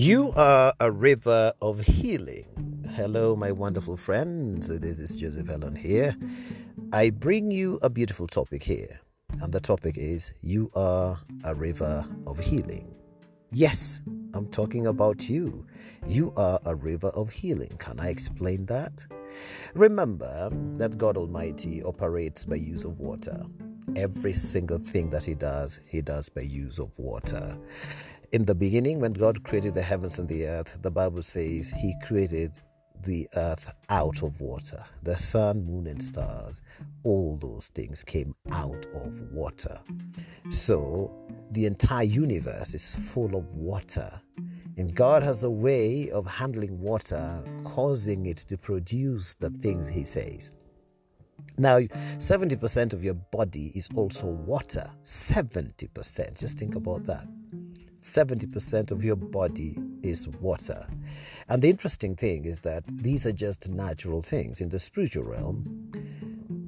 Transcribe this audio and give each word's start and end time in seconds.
You 0.00 0.32
are 0.34 0.72
a 0.80 0.90
river 0.90 1.52
of 1.60 1.80
healing. 1.80 2.46
Hello, 2.96 3.36
my 3.36 3.52
wonderful 3.52 3.98
friends. 3.98 4.68
This 4.68 4.98
is 4.98 5.14
Joseph 5.14 5.50
Allen 5.50 5.76
here. 5.76 6.16
I 6.90 7.10
bring 7.10 7.50
you 7.50 7.78
a 7.82 7.90
beautiful 7.90 8.26
topic 8.26 8.62
here, 8.62 8.98
and 9.42 9.52
the 9.52 9.60
topic 9.60 9.98
is 9.98 10.32
You 10.40 10.70
are 10.74 11.20
a 11.44 11.54
river 11.54 12.06
of 12.26 12.38
healing. 12.38 12.94
Yes, 13.52 14.00
I'm 14.32 14.46
talking 14.46 14.86
about 14.86 15.28
you. 15.28 15.66
You 16.06 16.32
are 16.34 16.60
a 16.64 16.74
river 16.74 17.08
of 17.08 17.28
healing. 17.28 17.76
Can 17.76 18.00
I 18.00 18.08
explain 18.08 18.64
that? 18.66 19.04
Remember 19.74 20.48
that 20.78 20.96
God 20.96 21.18
Almighty 21.18 21.82
operates 21.82 22.46
by 22.46 22.56
use 22.56 22.84
of 22.84 22.98
water. 22.98 23.44
Every 23.96 24.32
single 24.32 24.78
thing 24.78 25.10
that 25.10 25.26
He 25.26 25.34
does, 25.34 25.78
He 25.84 26.00
does 26.00 26.30
by 26.30 26.40
use 26.40 26.78
of 26.78 26.90
water. 26.96 27.58
In 28.32 28.44
the 28.44 28.54
beginning, 28.54 29.00
when 29.00 29.12
God 29.12 29.42
created 29.42 29.74
the 29.74 29.82
heavens 29.82 30.20
and 30.20 30.28
the 30.28 30.46
earth, 30.46 30.78
the 30.82 30.90
Bible 30.90 31.20
says 31.20 31.68
He 31.68 31.96
created 32.06 32.52
the 33.02 33.28
earth 33.34 33.68
out 33.88 34.22
of 34.22 34.40
water. 34.40 34.84
The 35.02 35.16
sun, 35.16 35.64
moon, 35.64 35.88
and 35.88 36.00
stars, 36.00 36.62
all 37.02 37.36
those 37.40 37.66
things 37.74 38.04
came 38.04 38.36
out 38.52 38.86
of 38.94 39.20
water. 39.32 39.80
So 40.48 41.10
the 41.50 41.66
entire 41.66 42.04
universe 42.04 42.72
is 42.72 42.94
full 42.94 43.34
of 43.34 43.46
water. 43.48 44.20
And 44.76 44.94
God 44.94 45.24
has 45.24 45.42
a 45.42 45.50
way 45.50 46.08
of 46.10 46.24
handling 46.28 46.80
water, 46.80 47.42
causing 47.64 48.26
it 48.26 48.38
to 48.48 48.56
produce 48.56 49.34
the 49.34 49.50
things 49.50 49.88
He 49.88 50.04
says. 50.04 50.52
Now, 51.58 51.80
70% 51.80 52.92
of 52.92 53.02
your 53.02 53.14
body 53.14 53.72
is 53.74 53.88
also 53.96 54.26
water. 54.26 54.88
70%. 55.02 56.38
Just 56.38 56.58
think 56.58 56.76
about 56.76 57.06
that. 57.06 57.26
70% 58.00 58.90
of 58.90 59.04
your 59.04 59.16
body 59.16 59.76
is 60.02 60.26
water. 60.26 60.86
And 61.48 61.62
the 61.62 61.68
interesting 61.68 62.16
thing 62.16 62.46
is 62.46 62.60
that 62.60 62.84
these 62.86 63.26
are 63.26 63.32
just 63.32 63.68
natural 63.68 64.22
things. 64.22 64.60
In 64.60 64.70
the 64.70 64.78
spiritual 64.78 65.24
realm, 65.24 65.90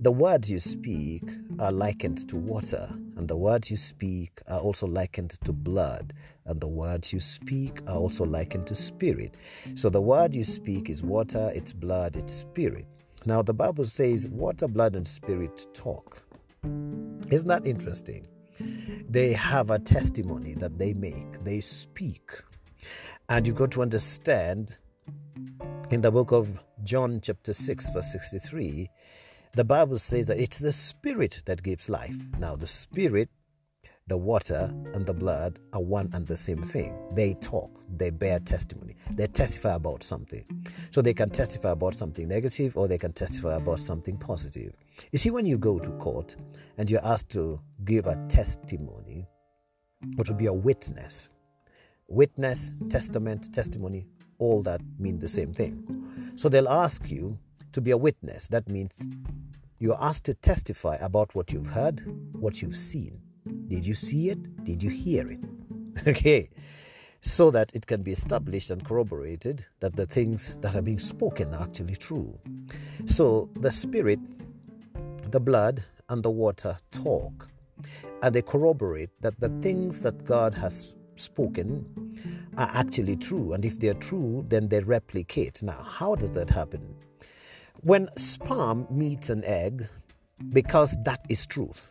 the 0.02 0.12
words 0.12 0.50
you 0.50 0.58
speak 0.58 1.22
are 1.58 1.72
likened 1.72 2.28
to 2.28 2.36
water, 2.36 2.90
and 3.16 3.28
the 3.28 3.36
words 3.36 3.70
you 3.70 3.76
speak 3.76 4.42
are 4.48 4.58
also 4.58 4.86
likened 4.86 5.38
to 5.44 5.52
blood, 5.52 6.12
and 6.44 6.60
the 6.60 6.66
words 6.66 7.12
you 7.12 7.20
speak 7.20 7.80
are 7.86 7.96
also 7.96 8.24
likened 8.24 8.66
to 8.66 8.74
spirit. 8.74 9.36
So 9.74 9.88
the 9.88 10.00
word 10.00 10.34
you 10.34 10.44
speak 10.44 10.90
is 10.90 11.02
water, 11.02 11.50
it's 11.54 11.72
blood, 11.72 12.16
it's 12.16 12.34
spirit. 12.34 12.86
Now, 13.24 13.42
the 13.42 13.54
Bible 13.54 13.86
says 13.86 14.26
water, 14.26 14.66
blood, 14.66 14.96
and 14.96 15.06
spirit 15.06 15.66
talk. 15.72 16.20
Isn't 17.30 17.48
that 17.48 17.64
interesting? 17.66 18.26
They 19.08 19.32
have 19.32 19.70
a 19.70 19.78
testimony 19.78 20.54
that 20.54 20.78
they 20.78 20.94
make, 20.94 21.44
they 21.44 21.60
speak. 21.60 22.30
And 23.28 23.46
you've 23.46 23.56
got 23.56 23.70
to 23.72 23.82
understand 23.82 24.76
in 25.90 26.00
the 26.00 26.10
book 26.10 26.32
of 26.32 26.58
John, 26.84 27.20
chapter 27.22 27.52
6, 27.52 27.90
verse 27.92 28.12
63, 28.12 28.90
the 29.54 29.64
Bible 29.64 29.98
says 29.98 30.26
that 30.26 30.38
it's 30.38 30.58
the 30.58 30.72
spirit 30.72 31.42
that 31.44 31.62
gives 31.62 31.88
life. 31.88 32.16
Now, 32.38 32.56
the 32.56 32.66
spirit 32.66 33.28
the 34.08 34.16
water 34.16 34.70
and 34.94 35.06
the 35.06 35.14
blood 35.14 35.58
are 35.72 35.80
one 35.80 36.10
and 36.12 36.26
the 36.26 36.36
same 36.36 36.62
thing. 36.62 36.94
They 37.14 37.34
talk, 37.34 37.70
they 37.88 38.10
bear 38.10 38.40
testimony, 38.40 38.96
they 39.10 39.28
testify 39.28 39.74
about 39.74 40.02
something. 40.02 40.44
So 40.90 41.02
they 41.02 41.14
can 41.14 41.30
testify 41.30 41.70
about 41.70 41.94
something 41.94 42.26
negative 42.26 42.76
or 42.76 42.88
they 42.88 42.98
can 42.98 43.12
testify 43.12 43.54
about 43.54 43.80
something 43.80 44.16
positive. 44.18 44.74
You 45.10 45.18
see, 45.18 45.30
when 45.30 45.46
you 45.46 45.58
go 45.58 45.78
to 45.78 45.90
court 45.92 46.36
and 46.78 46.90
you're 46.90 47.04
asked 47.04 47.30
to 47.30 47.60
give 47.84 48.06
a 48.06 48.16
testimony, 48.28 49.26
or 50.18 50.24
to 50.24 50.34
be 50.34 50.46
a 50.46 50.52
witness, 50.52 51.28
witness, 52.08 52.72
testament, 52.90 53.52
testimony, 53.54 54.06
all 54.38 54.62
that 54.62 54.80
mean 54.98 55.18
the 55.18 55.28
same 55.28 55.52
thing. 55.52 56.32
So 56.36 56.48
they'll 56.48 56.68
ask 56.68 57.08
you 57.10 57.38
to 57.72 57.80
be 57.80 57.92
a 57.92 57.96
witness. 57.96 58.48
That 58.48 58.68
means 58.68 59.08
you're 59.78 60.02
asked 60.02 60.24
to 60.24 60.34
testify 60.34 60.96
about 60.96 61.34
what 61.34 61.52
you've 61.52 61.66
heard, 61.66 62.02
what 62.32 62.60
you've 62.62 62.76
seen 62.76 63.20
did 63.68 63.86
you 63.86 63.94
see 63.94 64.28
it? 64.28 64.64
Did 64.64 64.82
you 64.82 64.90
hear 64.90 65.30
it? 65.30 65.40
Okay. 66.06 66.50
So 67.20 67.50
that 67.52 67.70
it 67.74 67.86
can 67.86 68.02
be 68.02 68.10
established 68.12 68.70
and 68.70 68.84
corroborated 68.84 69.64
that 69.80 69.94
the 69.94 70.06
things 70.06 70.56
that 70.60 70.74
are 70.74 70.82
being 70.82 70.98
spoken 70.98 71.54
are 71.54 71.62
actually 71.62 71.94
true. 71.94 72.36
So 73.06 73.48
the 73.60 73.70
spirit, 73.70 74.18
the 75.32 75.40
blood, 75.40 75.84
and 76.08 76.22
the 76.22 76.30
water 76.30 76.78
talk. 76.90 77.48
And 78.22 78.34
they 78.34 78.42
corroborate 78.42 79.10
that 79.22 79.40
the 79.40 79.48
things 79.60 80.02
that 80.02 80.24
God 80.24 80.54
has 80.54 80.94
spoken 81.16 82.50
are 82.56 82.70
actually 82.72 83.16
true. 83.16 83.52
And 83.52 83.64
if 83.64 83.80
they're 83.80 83.94
true, 83.94 84.44
then 84.48 84.68
they 84.68 84.80
replicate. 84.80 85.62
Now, 85.62 85.82
how 85.82 86.14
does 86.14 86.32
that 86.32 86.50
happen? 86.50 86.94
When 87.80 88.08
sperm 88.16 88.86
meets 88.90 89.30
an 89.30 89.42
egg, 89.44 89.88
because 90.50 90.94
that 91.04 91.24
is 91.28 91.46
truth, 91.46 91.90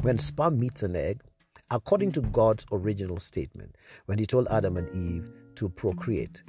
when 0.00 0.18
sperm 0.18 0.58
meets 0.58 0.82
an 0.82 0.96
egg, 0.96 1.22
according 1.70 2.12
to 2.12 2.20
God's 2.20 2.66
original 2.72 3.18
statement, 3.18 3.76
when 4.06 4.18
He 4.18 4.26
told 4.26 4.48
Adam 4.48 4.76
and 4.76 4.90
Eve 4.94 5.30
to 5.54 5.68
procreate, 5.68 6.42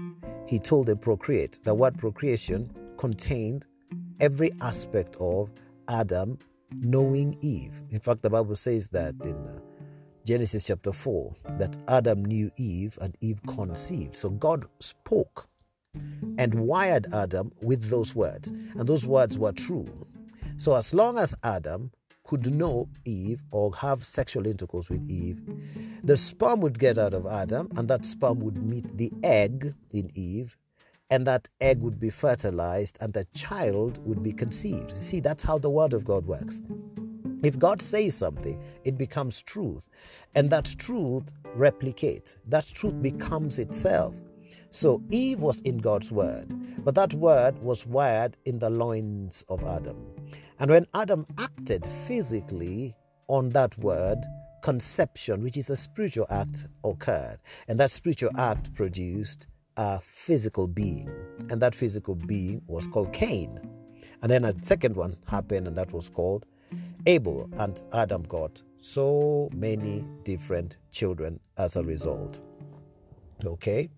He 0.48 0.60
told 0.60 0.88
them 0.88 0.98
procreate. 0.98 1.60
The 1.64 1.74
word 1.74 1.98
procreation 1.98 2.74
contained 2.98 3.66
every 4.20 4.52
aspect 4.62 5.16
of 5.20 5.52
Adam 5.88 6.38
knowing 6.72 7.38
Eve. 7.42 7.82
In 7.92 8.00
fact, 8.00 8.22
the 8.22 8.30
Bible 8.30 8.56
says 8.56 8.90
that 8.90 9.16
in 9.24 9.36
uh, 9.48 9.60
Genesis 10.26 10.66
chapter 10.66 10.92
4 10.92 11.36
that 11.60 11.78
Adam 11.88 12.24
knew 12.24 12.50
Eve 12.58 12.98
and 13.02 13.16
Eve 13.22 13.42
conceived. 13.46 14.16
So 14.16 14.30
God 14.30 14.66
spoke 14.80 15.48
and 16.38 16.62
wired 16.62 17.14
Adam 17.14 17.52
with 17.62 17.90
those 17.90 18.16
words, 18.16 18.48
and 18.48 18.88
those 18.88 19.06
words 19.06 19.38
were 19.38 19.52
true. 19.52 20.08
So 20.58 20.76
as 20.76 20.94
long 20.94 21.18
as 21.18 21.36
Adam 21.44 21.92
could 22.24 22.54
know 22.54 22.88
Eve 23.06 23.44
or 23.52 23.76
have 23.76 24.06
sexual 24.06 24.48
intercourse 24.48 24.90
with 24.90 25.08
Eve, 25.10 25.42
the 26.04 26.18
sperm 26.18 26.62
would 26.62 26.80
get 26.80 26.98
out 26.98 27.14
of 27.14 27.28
Adam, 27.28 27.70
and 27.76 27.88
that 27.90 28.06
sperm 28.06 28.40
would 28.40 28.58
meet 28.64 28.98
the 28.98 29.12
egg 29.24 29.76
in 29.92 30.10
Eve, 30.16 30.58
and 31.14 31.28
that 31.28 31.48
egg 31.62 31.80
would 31.80 32.00
be 32.00 32.10
fertilized, 32.10 32.98
and 33.00 33.14
the 33.14 33.28
child 33.36 34.04
would 34.04 34.24
be 34.24 34.34
conceived. 34.34 34.90
You 34.90 35.00
see, 35.00 35.20
that's 35.20 35.44
how 35.44 35.60
the 35.60 35.70
Word 35.70 35.94
of 35.94 36.06
God 36.06 36.26
works. 36.26 36.60
If 37.44 37.60
God 37.60 37.84
says 37.84 38.16
something, 38.16 38.60
it 38.84 38.98
becomes 38.98 39.44
truth, 39.44 39.84
and 40.34 40.50
that 40.50 40.66
truth 40.80 41.26
replicates, 41.56 42.38
that 42.48 42.66
truth 42.66 43.00
becomes 43.00 43.60
itself. 43.60 44.16
So 44.72 45.04
Eve 45.12 45.40
was 45.40 45.62
in 45.62 45.78
God's 45.78 46.12
word, 46.12 46.52
but 46.84 46.96
that 46.96 47.14
word 47.14 47.62
was 47.62 47.86
wired 47.86 48.36
in 48.46 48.58
the 48.58 48.72
loins 48.72 49.46
of 49.50 49.64
Adam. 49.64 50.04
And 50.58 50.72
when 50.72 50.88
Adam 50.96 51.28
acted 51.38 51.86
physically 52.08 52.96
on 53.28 53.52
that 53.52 53.78
word, 53.78 54.18
conception, 54.64 55.44
which 55.44 55.58
is 55.58 55.70
a 55.70 55.76
spiritual 55.76 56.26
act, 56.32 56.66
occurred. 56.84 57.38
And 57.68 57.80
that 57.80 57.92
spiritual 57.92 58.32
act 58.36 58.74
produced 58.74 59.46
a 59.78 60.00
physical 60.02 60.68
being. 60.68 61.10
And 61.50 61.62
that 61.62 61.76
physical 61.76 62.16
being 62.16 62.62
was 62.68 62.88
called 62.88 63.14
Cain. 63.14 63.60
And 64.22 64.32
then 64.32 64.46
a 64.46 64.54
second 64.62 64.96
one 64.96 65.18
happened, 65.28 65.68
and 65.68 65.78
that 65.78 65.92
was 65.92 66.10
called 66.10 66.46
Abel. 67.06 67.50
And 67.58 67.82
Adam 67.94 68.24
got 68.24 68.62
so 68.80 69.50
many 69.54 70.06
different 70.24 70.78
children 70.92 71.40
as 71.58 71.76
a 71.76 71.84
result. 71.84 72.40
Okay? 73.46 73.90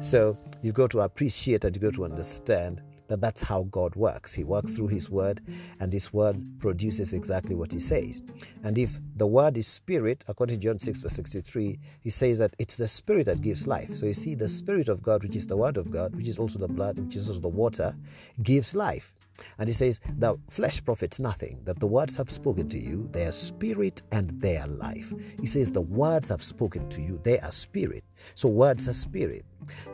So 0.00 0.38
you've 0.62 0.74
got 0.74 0.90
to 0.90 1.00
appreciate 1.00 1.64
and 1.64 1.74
you've 1.74 1.82
got 1.82 1.94
to 1.94 2.04
understand 2.04 2.82
that 3.14 3.20
that's 3.20 3.42
how 3.42 3.62
God 3.70 3.94
works. 3.94 4.34
He 4.34 4.42
works 4.42 4.72
through 4.72 4.88
His 4.88 5.08
Word, 5.08 5.40
and 5.78 5.92
His 5.92 6.12
Word 6.12 6.58
produces 6.58 7.12
exactly 7.12 7.54
what 7.54 7.72
He 7.72 7.78
says. 7.78 8.22
And 8.64 8.76
if 8.76 8.98
the 9.16 9.26
Word 9.26 9.56
is 9.56 9.68
Spirit, 9.68 10.24
according 10.26 10.58
to 10.58 10.66
John 10.66 10.80
6, 10.80 11.00
verse 11.00 11.12
63, 11.12 11.78
He 12.00 12.10
says 12.10 12.38
that 12.38 12.54
it's 12.58 12.76
the 12.76 12.88
Spirit 12.88 13.26
that 13.26 13.40
gives 13.40 13.68
life. 13.68 13.94
So 13.94 14.06
you 14.06 14.14
see, 14.14 14.34
the 14.34 14.48
Spirit 14.48 14.88
of 14.88 15.02
God, 15.02 15.22
which 15.22 15.36
is 15.36 15.46
the 15.46 15.56
Word 15.56 15.76
of 15.76 15.92
God, 15.92 16.16
which 16.16 16.26
is 16.26 16.38
also 16.38 16.58
the 16.58 16.66
blood, 16.68 16.98
which 16.98 17.14
is 17.14 17.28
also 17.28 17.40
the 17.40 17.48
water, 17.48 17.94
gives 18.42 18.74
life. 18.74 19.14
And 19.58 19.68
he 19.68 19.72
says, 19.72 20.00
The 20.18 20.36
flesh 20.48 20.84
profits 20.84 21.20
nothing, 21.20 21.60
that 21.64 21.80
the 21.80 21.86
words 21.86 22.16
have 22.16 22.30
spoken 22.30 22.68
to 22.70 22.78
you, 22.78 23.08
they 23.12 23.26
are 23.26 23.32
spirit 23.32 24.02
and 24.12 24.40
they 24.40 24.56
are 24.56 24.66
life. 24.66 25.12
He 25.40 25.46
says, 25.46 25.72
The 25.72 25.80
words 25.80 26.28
have 26.28 26.42
spoken 26.42 26.88
to 26.90 27.00
you, 27.00 27.20
they 27.22 27.38
are 27.40 27.52
spirit. 27.52 28.04
So 28.34 28.48
words 28.48 28.88
are 28.88 28.92
spirit. 28.92 29.44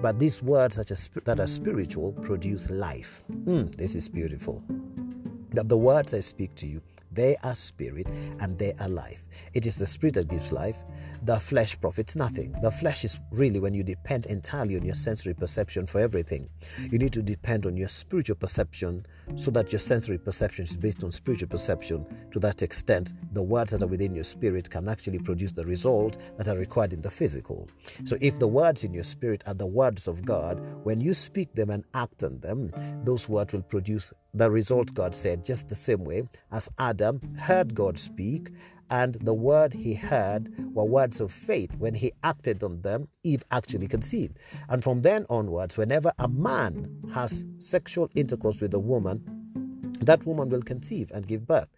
But 0.01 0.19
these 0.19 0.43
words 0.43 0.77
that 0.77 0.91
are, 0.91 1.21
that 1.25 1.41
are 1.41 1.47
spiritual 1.47 2.13
produce 2.13 2.69
life. 2.71 3.23
Mm, 3.31 3.75
this 3.77 3.95
is 3.95 4.09
beautiful. 4.09 4.63
That 5.53 5.69
the 5.69 5.77
words 5.77 6.15
I 6.15 6.21
speak 6.21 6.55
to 6.57 6.67
you, 6.67 6.81
They 7.11 7.37
are 7.43 7.55
spirit 7.55 8.07
and 8.41 8.59
they 8.59 8.75
are 8.81 8.89
life. 8.89 9.25
It 9.53 9.67
is 9.67 9.77
the 9.77 9.87
spirit 9.87 10.15
that 10.15 10.29
gives 10.29 10.53
life. 10.53 10.77
The 11.23 11.39
flesh 11.39 11.79
profits 11.79 12.17
nothing. 12.17 12.55
The 12.63 12.71
flesh 12.71 13.05
is 13.05 13.21
really 13.31 13.61
when 13.61 13.75
you 13.75 13.83
depend 13.83 14.25
entirely 14.27 14.77
on 14.77 14.85
your 14.85 14.95
sensory 14.95 15.35
perception 15.35 15.85
for 15.85 16.01
everything. 16.01 16.49
You 16.91 16.99
need 16.99 17.13
to 17.13 17.23
depend 17.23 17.67
on 17.67 17.77
your 17.77 17.89
spiritual 17.89 18.37
perception 18.37 19.05
so 19.37 19.51
that 19.51 19.71
your 19.71 19.81
sensory 19.81 20.17
perception 20.17 20.65
is 20.65 20.79
based 20.79 21.05
on 21.05 21.13
spiritual 21.13 21.49
perception. 21.49 22.07
To 22.33 22.41
that 22.41 22.63
extent, 22.63 23.13
the 23.33 23.43
words 23.43 23.73
that 23.73 23.83
are 23.83 23.87
within 23.87 24.15
your 24.15 24.25
spirit 24.25 24.71
can 24.71 24.89
actually 24.89 25.19
produce 25.19 25.53
the 25.53 25.67
result 25.67 26.17
that 26.39 26.49
are 26.49 26.57
required 26.57 26.95
in 26.95 27.03
the 27.03 27.11
physical. 27.11 27.69
So, 28.07 28.17
if 28.23 28.39
the 28.39 28.49
words 28.49 28.83
in 28.83 28.95
your 28.95 29.05
spirit 29.05 29.43
are 29.47 29.55
the 29.55 29.67
words 29.67 30.09
of 30.09 30.25
God, 30.25 30.59
when 30.85 31.03
you 31.03 31.13
speak 31.13 31.55
them 31.55 31.69
and 31.69 31.85
act 31.93 32.25
on 32.25 32.41
them, 32.41 32.73
those 33.05 33.29
words 33.29 33.53
will 33.53 33.63
produce 33.63 34.13
the 34.33 34.51
result 34.51 34.95
God 34.95 35.15
said, 35.15 35.45
just 35.45 35.69
the 35.69 35.75
same 35.75 36.05
way 36.05 36.25
as 36.51 36.69
Adam 36.79 37.37
heard 37.39 37.75
God 37.75 37.99
speak 37.99 38.51
and 38.91 39.15
the 39.15 39.35
word 39.35 39.73
he 39.73 39.95
heard 39.95 40.53
were 40.75 40.85
words 40.85 41.21
of 41.21 41.33
faith. 41.33 41.77
When 41.77 41.95
he 41.95 42.13
acted 42.25 42.63
on 42.65 42.83
them, 42.83 43.09
Eve 43.23 43.45
actually 43.53 43.87
conceived. 43.87 44.37
And 44.69 44.83
from 44.83 45.03
then 45.03 45.27
onwards, 45.31 45.77
whenever 45.77 46.13
a 46.19 46.27
man 46.27 46.91
has 47.15 47.45
sexual 47.59 48.11
intercourse 48.17 48.61
with 48.61 48.75
a 48.75 48.81
woman, 48.81 49.23
that 50.01 50.27
woman 50.27 50.49
will 50.49 50.63
conceive 50.63 51.11
and 51.13 51.27
give 51.27 51.47
birth. 51.47 51.69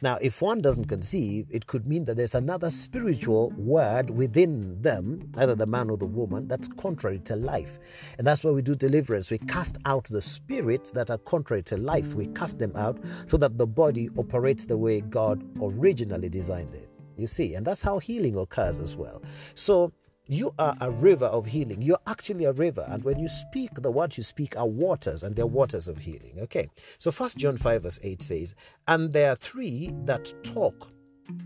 Now, 0.00 0.16
if 0.20 0.40
one 0.40 0.60
doesn't 0.60 0.84
conceive, 0.84 1.48
it 1.50 1.66
could 1.66 1.86
mean 1.86 2.04
that 2.04 2.16
there's 2.16 2.36
another 2.36 2.70
spiritual 2.70 3.50
word 3.56 4.10
within 4.10 4.80
them, 4.80 5.32
either 5.36 5.56
the 5.56 5.66
man 5.66 5.90
or 5.90 5.96
the 5.96 6.06
woman, 6.06 6.46
that's 6.46 6.68
contrary 6.68 7.18
to 7.24 7.34
life. 7.34 7.80
And 8.16 8.26
that's 8.26 8.44
why 8.44 8.52
we 8.52 8.62
do 8.62 8.76
deliverance. 8.76 9.30
We 9.30 9.38
cast 9.38 9.76
out 9.84 10.06
the 10.08 10.22
spirits 10.22 10.92
that 10.92 11.10
are 11.10 11.18
contrary 11.18 11.64
to 11.64 11.76
life. 11.76 12.14
We 12.14 12.26
cast 12.28 12.60
them 12.60 12.72
out 12.76 12.98
so 13.26 13.36
that 13.38 13.58
the 13.58 13.66
body 13.66 14.08
operates 14.16 14.66
the 14.66 14.76
way 14.76 15.00
God 15.00 15.44
originally 15.60 16.28
designed 16.28 16.74
it. 16.74 16.88
You 17.16 17.26
see, 17.26 17.54
and 17.54 17.66
that's 17.66 17.82
how 17.82 17.98
healing 17.98 18.36
occurs 18.36 18.80
as 18.80 18.94
well. 18.94 19.20
So, 19.56 19.92
you 20.28 20.54
are 20.58 20.76
a 20.80 20.90
river 20.90 21.24
of 21.26 21.46
healing. 21.46 21.80
You're 21.80 21.98
actually 22.06 22.44
a 22.44 22.52
river. 22.52 22.84
And 22.86 23.02
when 23.02 23.18
you 23.18 23.28
speak, 23.28 23.70
the 23.74 23.90
words 23.90 24.18
you 24.18 24.22
speak 24.22 24.56
are 24.56 24.68
waters, 24.68 25.22
and 25.22 25.34
they're 25.34 25.46
waters 25.46 25.88
of 25.88 25.98
healing. 25.98 26.34
Okay. 26.42 26.68
So 26.98 27.10
first 27.10 27.38
John 27.38 27.56
5, 27.56 27.82
verse 27.82 27.98
8 28.02 28.22
says, 28.22 28.54
And 28.86 29.12
there 29.12 29.32
are 29.32 29.36
three 29.36 29.90
that 30.04 30.32
talk 30.44 30.92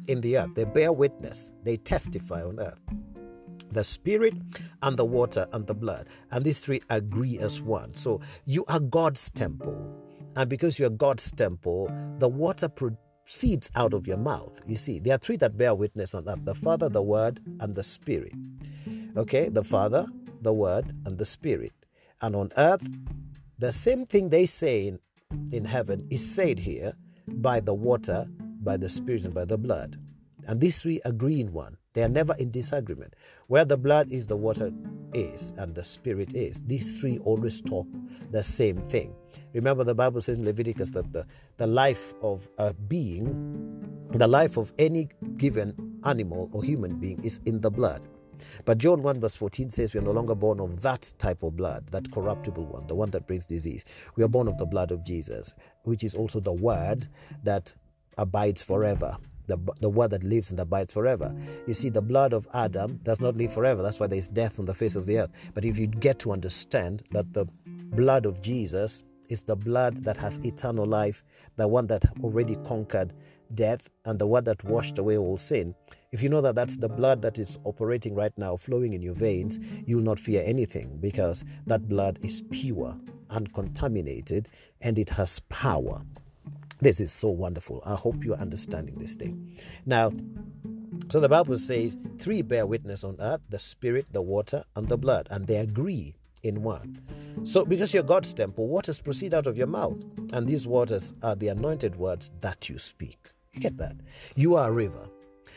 in 0.08 0.20
the 0.20 0.36
earth. 0.36 0.54
They 0.54 0.64
bear 0.64 0.92
witness, 0.92 1.50
they 1.62 1.76
testify 1.76 2.42
on 2.42 2.58
earth. 2.58 2.80
The 3.70 3.84
spirit 3.84 4.34
and 4.82 4.98
the 4.98 5.04
water 5.04 5.46
and 5.52 5.66
the 5.66 5.74
blood. 5.74 6.08
And 6.30 6.44
these 6.44 6.58
three 6.58 6.82
agree 6.90 7.38
as 7.38 7.62
one. 7.62 7.94
So 7.94 8.20
you 8.44 8.64
are 8.66 8.80
God's 8.80 9.30
temple. 9.30 9.96
And 10.36 10.50
because 10.50 10.78
you're 10.78 10.90
God's 10.90 11.30
temple, 11.30 11.90
the 12.18 12.28
water 12.28 12.68
proceeds 13.24 13.70
out 13.74 13.94
of 13.94 14.06
your 14.06 14.16
mouth. 14.16 14.58
You 14.66 14.76
see, 14.76 14.98
there 14.98 15.14
are 15.14 15.18
three 15.18 15.36
that 15.36 15.56
bear 15.56 15.74
witness 15.74 16.14
on 16.14 16.28
earth 16.28 16.44
the 16.44 16.54
Father, 16.54 16.88
the 16.88 17.02
Word, 17.02 17.40
and 17.60 17.74
the 17.74 17.84
Spirit. 17.84 18.32
Okay, 19.16 19.48
the 19.48 19.64
Father, 19.64 20.06
the 20.40 20.52
Word, 20.52 20.86
and 21.04 21.18
the 21.18 21.24
Spirit. 21.24 21.72
And 22.20 22.36
on 22.36 22.52
earth, 22.56 22.82
the 23.58 23.72
same 23.72 24.06
thing 24.06 24.28
they 24.28 24.46
say 24.46 24.88
in, 24.88 24.98
in 25.52 25.64
heaven 25.64 26.06
is 26.10 26.34
said 26.34 26.58
here 26.58 26.94
by 27.28 27.60
the 27.60 27.74
water, 27.74 28.26
by 28.62 28.76
the 28.76 28.88
Spirit, 28.88 29.24
and 29.24 29.34
by 29.34 29.44
the 29.44 29.58
blood. 29.58 29.98
And 30.46 30.60
these 30.60 30.78
three 30.78 31.00
agree 31.04 31.40
in 31.40 31.52
one. 31.52 31.76
They 31.94 32.02
are 32.02 32.08
never 32.08 32.34
in 32.38 32.50
disagreement. 32.50 33.14
Where 33.46 33.64
the 33.64 33.76
blood 33.76 34.10
is, 34.10 34.26
the 34.26 34.36
water 34.36 34.72
is, 35.12 35.52
and 35.56 35.74
the 35.74 35.84
Spirit 35.84 36.34
is. 36.34 36.62
These 36.62 36.98
three 36.98 37.18
always 37.18 37.60
talk 37.60 37.86
the 38.30 38.42
same 38.42 38.78
thing. 38.88 39.14
Remember, 39.52 39.84
the 39.84 39.94
Bible 39.94 40.20
says 40.20 40.38
in 40.38 40.44
Leviticus 40.44 40.90
that 40.90 41.12
the, 41.12 41.26
the 41.56 41.66
life 41.66 42.14
of 42.22 42.48
a 42.58 42.72
being, 42.72 44.08
the 44.12 44.28
life 44.28 44.56
of 44.56 44.72
any 44.78 45.08
given 45.36 46.00
animal 46.04 46.48
or 46.52 46.62
human 46.62 46.98
being, 46.98 47.22
is 47.24 47.40
in 47.46 47.60
the 47.60 47.70
blood. 47.70 48.02
But 48.64 48.78
John 48.78 49.02
1 49.02 49.20
verse 49.20 49.36
14 49.36 49.70
says 49.70 49.94
we 49.94 50.00
are 50.00 50.04
no 50.04 50.12
longer 50.12 50.34
born 50.34 50.60
of 50.60 50.82
that 50.82 51.12
type 51.18 51.42
of 51.42 51.56
blood, 51.56 51.88
that 51.90 52.10
corruptible 52.12 52.66
one, 52.66 52.86
the 52.86 52.94
one 52.94 53.10
that 53.10 53.26
brings 53.26 53.46
disease. 53.46 53.84
We 54.16 54.24
are 54.24 54.28
born 54.28 54.48
of 54.48 54.58
the 54.58 54.66
blood 54.66 54.90
of 54.90 55.04
Jesus, 55.04 55.54
which 55.84 56.04
is 56.04 56.14
also 56.14 56.40
the 56.40 56.52
word 56.52 57.08
that 57.42 57.72
abides 58.18 58.62
forever. 58.62 59.16
The, 59.48 59.58
the 59.80 59.88
word 59.88 60.10
that 60.12 60.22
lives 60.22 60.52
and 60.52 60.60
abides 60.60 60.94
forever. 60.94 61.34
You 61.66 61.74
see, 61.74 61.88
the 61.88 62.00
blood 62.00 62.32
of 62.32 62.46
Adam 62.54 63.00
does 63.02 63.20
not 63.20 63.36
live 63.36 63.52
forever. 63.52 63.82
That's 63.82 63.98
why 63.98 64.06
there 64.06 64.18
is 64.18 64.28
death 64.28 64.60
on 64.60 64.66
the 64.66 64.74
face 64.74 64.94
of 64.94 65.04
the 65.04 65.18
earth. 65.18 65.30
But 65.52 65.64
if 65.64 65.78
you 65.78 65.88
get 65.88 66.20
to 66.20 66.32
understand 66.32 67.02
that 67.10 67.32
the 67.32 67.46
blood 67.66 68.24
of 68.24 68.40
Jesus 68.40 69.02
is 69.32 69.42
the 69.42 69.56
blood 69.56 70.04
that 70.04 70.16
has 70.18 70.38
eternal 70.44 70.86
life, 70.86 71.24
the 71.56 71.66
one 71.66 71.86
that 71.88 72.04
already 72.22 72.56
conquered 72.66 73.12
death, 73.54 73.88
and 74.04 74.18
the 74.18 74.26
one 74.26 74.44
that 74.44 74.62
washed 74.64 74.98
away 74.98 75.16
all 75.16 75.36
sin, 75.36 75.74
if 76.10 76.22
you 76.22 76.28
know 76.28 76.40
that 76.40 76.54
that's 76.54 76.76
the 76.76 76.88
blood 76.88 77.22
that 77.22 77.38
is 77.38 77.58
operating 77.64 78.14
right 78.14 78.36
now, 78.36 78.56
flowing 78.56 78.92
in 78.92 79.02
your 79.02 79.14
veins, 79.14 79.58
you 79.86 79.96
will 79.96 80.04
not 80.04 80.18
fear 80.18 80.42
anything 80.44 80.98
because 81.00 81.44
that 81.66 81.88
blood 81.88 82.18
is 82.22 82.42
pure, 82.50 82.96
uncontaminated, 83.30 84.48
and 84.80 84.98
it 84.98 85.10
has 85.10 85.40
power. 85.48 86.02
This 86.80 87.00
is 87.00 87.12
so 87.12 87.28
wonderful. 87.28 87.82
I 87.86 87.94
hope 87.94 88.24
you're 88.24 88.36
understanding 88.36 88.98
this 88.98 89.14
thing. 89.14 89.56
Now, 89.86 90.12
so 91.10 91.20
the 91.20 91.28
Bible 91.28 91.58
says, 91.58 91.96
three 92.18 92.42
bear 92.42 92.66
witness 92.66 93.04
on 93.04 93.16
earth 93.20 93.40
the 93.48 93.58
Spirit, 93.58 94.06
the 94.12 94.22
water, 94.22 94.64
and 94.76 94.88
the 94.88 94.98
blood, 94.98 95.28
and 95.30 95.46
they 95.46 95.56
agree 95.56 96.14
in 96.42 96.62
one. 96.62 97.00
So, 97.44 97.64
because 97.64 97.94
you're 97.94 98.02
God's 98.02 98.34
temple, 98.34 98.68
waters 98.68 99.00
proceed 99.00 99.34
out 99.34 99.46
of 99.46 99.56
your 99.56 99.66
mouth, 99.66 100.02
and 100.32 100.46
these 100.46 100.66
waters 100.66 101.12
are 101.22 101.34
the 101.34 101.48
anointed 101.48 101.96
words 101.96 102.30
that 102.40 102.68
you 102.68 102.78
speak. 102.78 103.30
You 103.52 103.60
get 103.60 103.76
that? 103.78 103.96
You 104.34 104.56
are 104.56 104.68
a 104.68 104.72
river. 104.72 105.08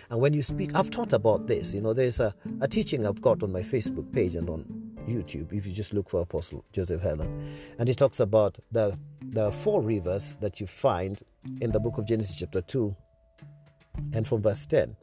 And 0.10 0.20
when 0.20 0.34
you 0.34 0.44
speak, 0.44 0.72
I've 0.76 0.90
taught 0.90 1.14
about 1.14 1.48
this. 1.48 1.74
You 1.74 1.82
know, 1.82 1.94
there's 1.94 2.20
a, 2.20 2.36
a 2.62 2.68
teaching 2.68 3.06
I've 3.06 3.22
got 3.22 3.42
on 3.42 3.52
my 3.52 3.62
Facebook 3.62 4.12
page 4.14 4.36
and 4.36 4.50
on 4.50 4.66
YouTube 5.08 5.54
if 5.54 5.66
you 5.66 5.72
just 5.72 5.94
look 5.94 6.10
for 6.10 6.22
Apostle 6.22 6.64
Joseph 6.72 7.02
Helen. 7.02 7.58
And 7.80 7.88
he 7.88 7.96
talks 7.96 8.20
about 8.20 8.58
the, 8.72 8.98
the 9.22 9.52
four 9.52 9.82
rivers 9.82 10.38
that 10.42 10.60
you 10.60 10.68
find 10.68 11.22
in 11.62 11.72
the 11.72 11.80
book 11.80 11.98
of 11.98 12.06
Genesis, 12.06 12.36
chapter 12.36 12.62
2, 12.62 12.96
and 14.14 14.28
from 14.28 14.42
verse 14.42 14.66
10. 14.66 14.96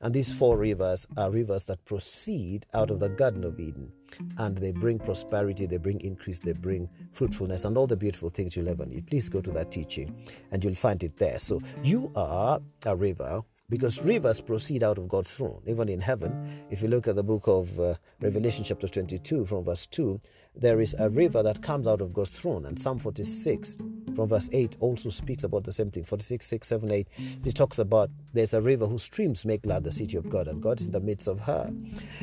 And 0.00 0.14
these 0.14 0.32
four 0.32 0.56
rivers 0.56 1.06
are 1.16 1.30
rivers 1.30 1.64
that 1.64 1.84
proceed 1.84 2.66
out 2.72 2.90
of 2.90 3.00
the 3.00 3.08
Garden 3.08 3.42
of 3.42 3.58
Eden. 3.58 3.92
And 4.38 4.56
they 4.56 4.72
bring 4.72 4.98
prosperity, 4.98 5.66
they 5.66 5.76
bring 5.76 6.00
increase, 6.00 6.38
they 6.38 6.52
bring 6.52 6.88
fruitfulness, 7.12 7.64
and 7.64 7.76
all 7.76 7.86
the 7.86 7.96
beautiful 7.96 8.30
things 8.30 8.56
you'll 8.56 8.68
ever 8.68 8.86
need. 8.86 9.06
Please 9.06 9.28
go 9.28 9.40
to 9.40 9.50
that 9.52 9.70
teaching 9.70 10.14
and 10.50 10.62
you'll 10.62 10.74
find 10.74 11.02
it 11.02 11.16
there. 11.16 11.38
So 11.38 11.60
you 11.82 12.10
are 12.16 12.60
a 12.86 12.96
river 12.96 13.42
because 13.70 14.02
rivers 14.02 14.40
proceed 14.40 14.82
out 14.82 14.96
of 14.98 15.08
God's 15.08 15.30
throne. 15.30 15.60
Even 15.66 15.88
in 15.88 16.00
heaven, 16.00 16.64
if 16.70 16.80
you 16.80 16.88
look 16.88 17.06
at 17.06 17.16
the 17.16 17.22
book 17.22 17.46
of 17.46 17.78
uh, 17.78 17.94
Revelation, 18.20 18.64
chapter 18.64 18.88
22, 18.88 19.44
from 19.44 19.64
verse 19.64 19.86
2, 19.86 20.20
there 20.56 20.80
is 20.80 20.94
a 20.98 21.10
river 21.10 21.42
that 21.42 21.62
comes 21.62 21.86
out 21.86 22.00
of 22.00 22.14
God's 22.14 22.30
throne. 22.30 22.64
And 22.64 22.80
Psalm 22.80 22.98
46, 22.98 23.76
from 24.16 24.28
verse 24.28 24.48
8, 24.52 24.76
also 24.80 25.10
speaks 25.10 25.44
about 25.44 25.64
the 25.64 25.72
same 25.72 25.90
thing. 25.90 26.04
46, 26.04 26.46
6, 26.46 26.66
7, 26.66 26.90
8, 26.90 27.08
it 27.44 27.54
talks 27.54 27.78
about 27.78 28.10
there's 28.32 28.54
a 28.54 28.62
river 28.62 28.86
whose 28.86 29.02
streams 29.02 29.44
make 29.44 29.62
glad 29.62 29.84
the 29.84 29.92
city 29.92 30.16
of 30.16 30.30
God, 30.30 30.48
and 30.48 30.62
God 30.62 30.80
is 30.80 30.86
in 30.86 30.92
the 30.92 31.00
midst 31.00 31.28
of 31.28 31.40
her. 31.40 31.70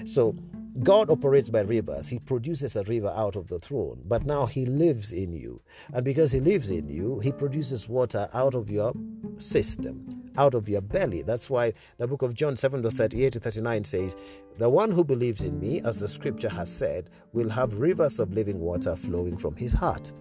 So, 0.05 0.35
God 0.83 1.09
operates 1.09 1.49
by 1.49 1.61
rivers. 1.61 2.09
He 2.09 2.19
produces 2.19 2.75
a 2.75 2.83
river 2.83 3.13
out 3.15 3.35
of 3.35 3.47
the 3.47 3.59
throne, 3.59 4.01
but 4.05 4.25
now 4.25 4.45
He 4.45 4.65
lives 4.65 5.13
in 5.13 5.33
you. 5.33 5.61
And 5.93 6.03
because 6.03 6.31
He 6.31 6.39
lives 6.39 6.69
in 6.69 6.89
you, 6.89 7.19
He 7.19 7.31
produces 7.31 7.87
water 7.87 8.29
out 8.33 8.53
of 8.55 8.69
your 8.69 8.93
system 9.37 10.25
out 10.37 10.53
of 10.53 10.67
your 10.67 10.81
belly. 10.81 11.21
That's 11.21 11.49
why 11.49 11.73
the 11.97 12.07
book 12.07 12.21
of 12.21 12.33
John 12.33 12.57
7, 12.57 12.81
verse 12.81 12.93
38 12.93 13.33
to 13.33 13.39
39 13.39 13.83
says, 13.83 14.15
The 14.57 14.69
one 14.69 14.91
who 14.91 15.03
believes 15.03 15.41
in 15.41 15.59
me, 15.59 15.81
as 15.81 15.99
the 15.99 16.07
scripture 16.07 16.49
has 16.49 16.73
said, 16.73 17.09
will 17.33 17.49
have 17.49 17.79
rivers 17.79 18.19
of 18.19 18.33
living 18.33 18.59
water 18.59 18.95
flowing 18.95 19.37
from 19.37 19.55
his 19.55 19.73
heart. 19.73 20.11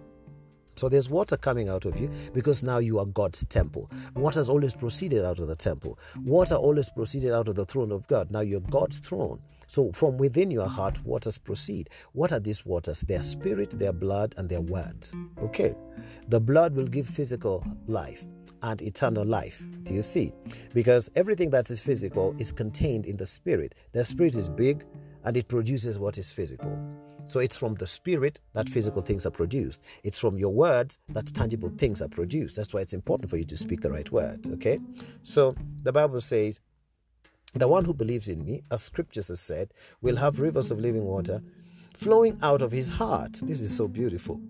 So 0.77 0.89
there's 0.89 1.09
water 1.09 1.37
coming 1.37 1.69
out 1.69 1.85
of 1.85 1.97
you 1.97 2.09
because 2.33 2.61
now 2.61 2.79
you 2.79 2.99
are 2.99 3.05
God's 3.05 3.45
temple. 3.45 3.89
Water 4.13 4.41
has 4.41 4.49
always 4.49 4.73
proceeded 4.73 5.23
out 5.23 5.39
of 5.39 5.47
the 5.47 5.55
temple. 5.55 5.97
Water 6.23 6.55
always 6.55 6.89
proceeded 6.89 7.31
out 7.31 7.47
of 7.47 7.55
the 7.55 7.65
throne 7.65 7.93
of 7.93 8.05
God. 8.07 8.29
Now 8.29 8.41
you're 8.41 8.59
God's 8.59 8.99
throne. 8.99 9.39
So 9.67 9.91
from 9.91 10.17
within 10.17 10.51
your 10.51 10.67
heart, 10.67 11.03
waters 11.05 11.37
proceed. 11.37 11.89
What 12.13 12.31
are 12.31 12.39
these 12.39 12.65
waters? 12.65 13.01
Their 13.01 13.21
spirit, 13.21 13.71
their 13.71 13.93
blood, 13.93 14.35
and 14.37 14.49
their 14.49 14.61
words. 14.61 15.13
Okay. 15.41 15.75
The 16.27 16.39
blood 16.39 16.75
will 16.75 16.87
give 16.87 17.07
physical 17.07 17.65
life 17.87 18.25
and 18.61 18.81
eternal 18.81 19.25
life. 19.25 19.63
Do 19.83 19.93
you 19.93 20.01
see? 20.01 20.31
Because 20.73 21.09
everything 21.15 21.49
that 21.51 21.69
is 21.69 21.79
physical 21.79 22.35
is 22.39 22.51
contained 22.51 23.05
in 23.05 23.17
the 23.17 23.27
spirit. 23.27 23.75
The 23.93 24.03
spirit 24.03 24.35
is 24.35 24.49
big 24.49 24.85
and 25.23 25.37
it 25.37 25.47
produces 25.47 25.99
what 25.99 26.17
is 26.17 26.31
physical. 26.31 26.77
So 27.27 27.39
it's 27.39 27.57
from 27.57 27.75
the 27.75 27.87
spirit 27.87 28.39
that 28.53 28.69
physical 28.69 29.01
things 29.01 29.25
are 29.25 29.31
produced. 29.31 29.81
It's 30.03 30.19
from 30.19 30.37
your 30.37 30.53
words 30.53 30.99
that 31.09 31.33
tangible 31.33 31.71
things 31.77 32.01
are 32.01 32.07
produced. 32.07 32.55
That's 32.55 32.73
why 32.73 32.81
it's 32.81 32.93
important 32.93 33.29
for 33.29 33.37
you 33.37 33.45
to 33.45 33.57
speak 33.57 33.81
the 33.81 33.91
right 33.91 34.09
word. 34.11 34.47
Okay? 34.53 34.79
So 35.23 35.55
the 35.83 35.91
Bible 35.91 36.21
says, 36.21 36.59
The 37.55 37.69
one 37.69 37.85
who 37.85 37.93
believes 37.93 38.27
in 38.27 38.43
me, 38.43 38.63
as 38.69 38.83
scriptures 38.83 39.29
has 39.29 39.39
said, 39.39 39.73
will 40.01 40.17
have 40.17 40.41
rivers 40.41 40.71
of 40.71 40.79
living 40.79 41.05
water 41.05 41.41
flowing 41.93 42.37
out 42.41 42.61
of 42.61 42.73
his 42.73 42.89
heart. 42.89 43.39
This 43.41 43.61
is 43.61 43.73
so 43.75 43.87
beautiful. 43.87 44.41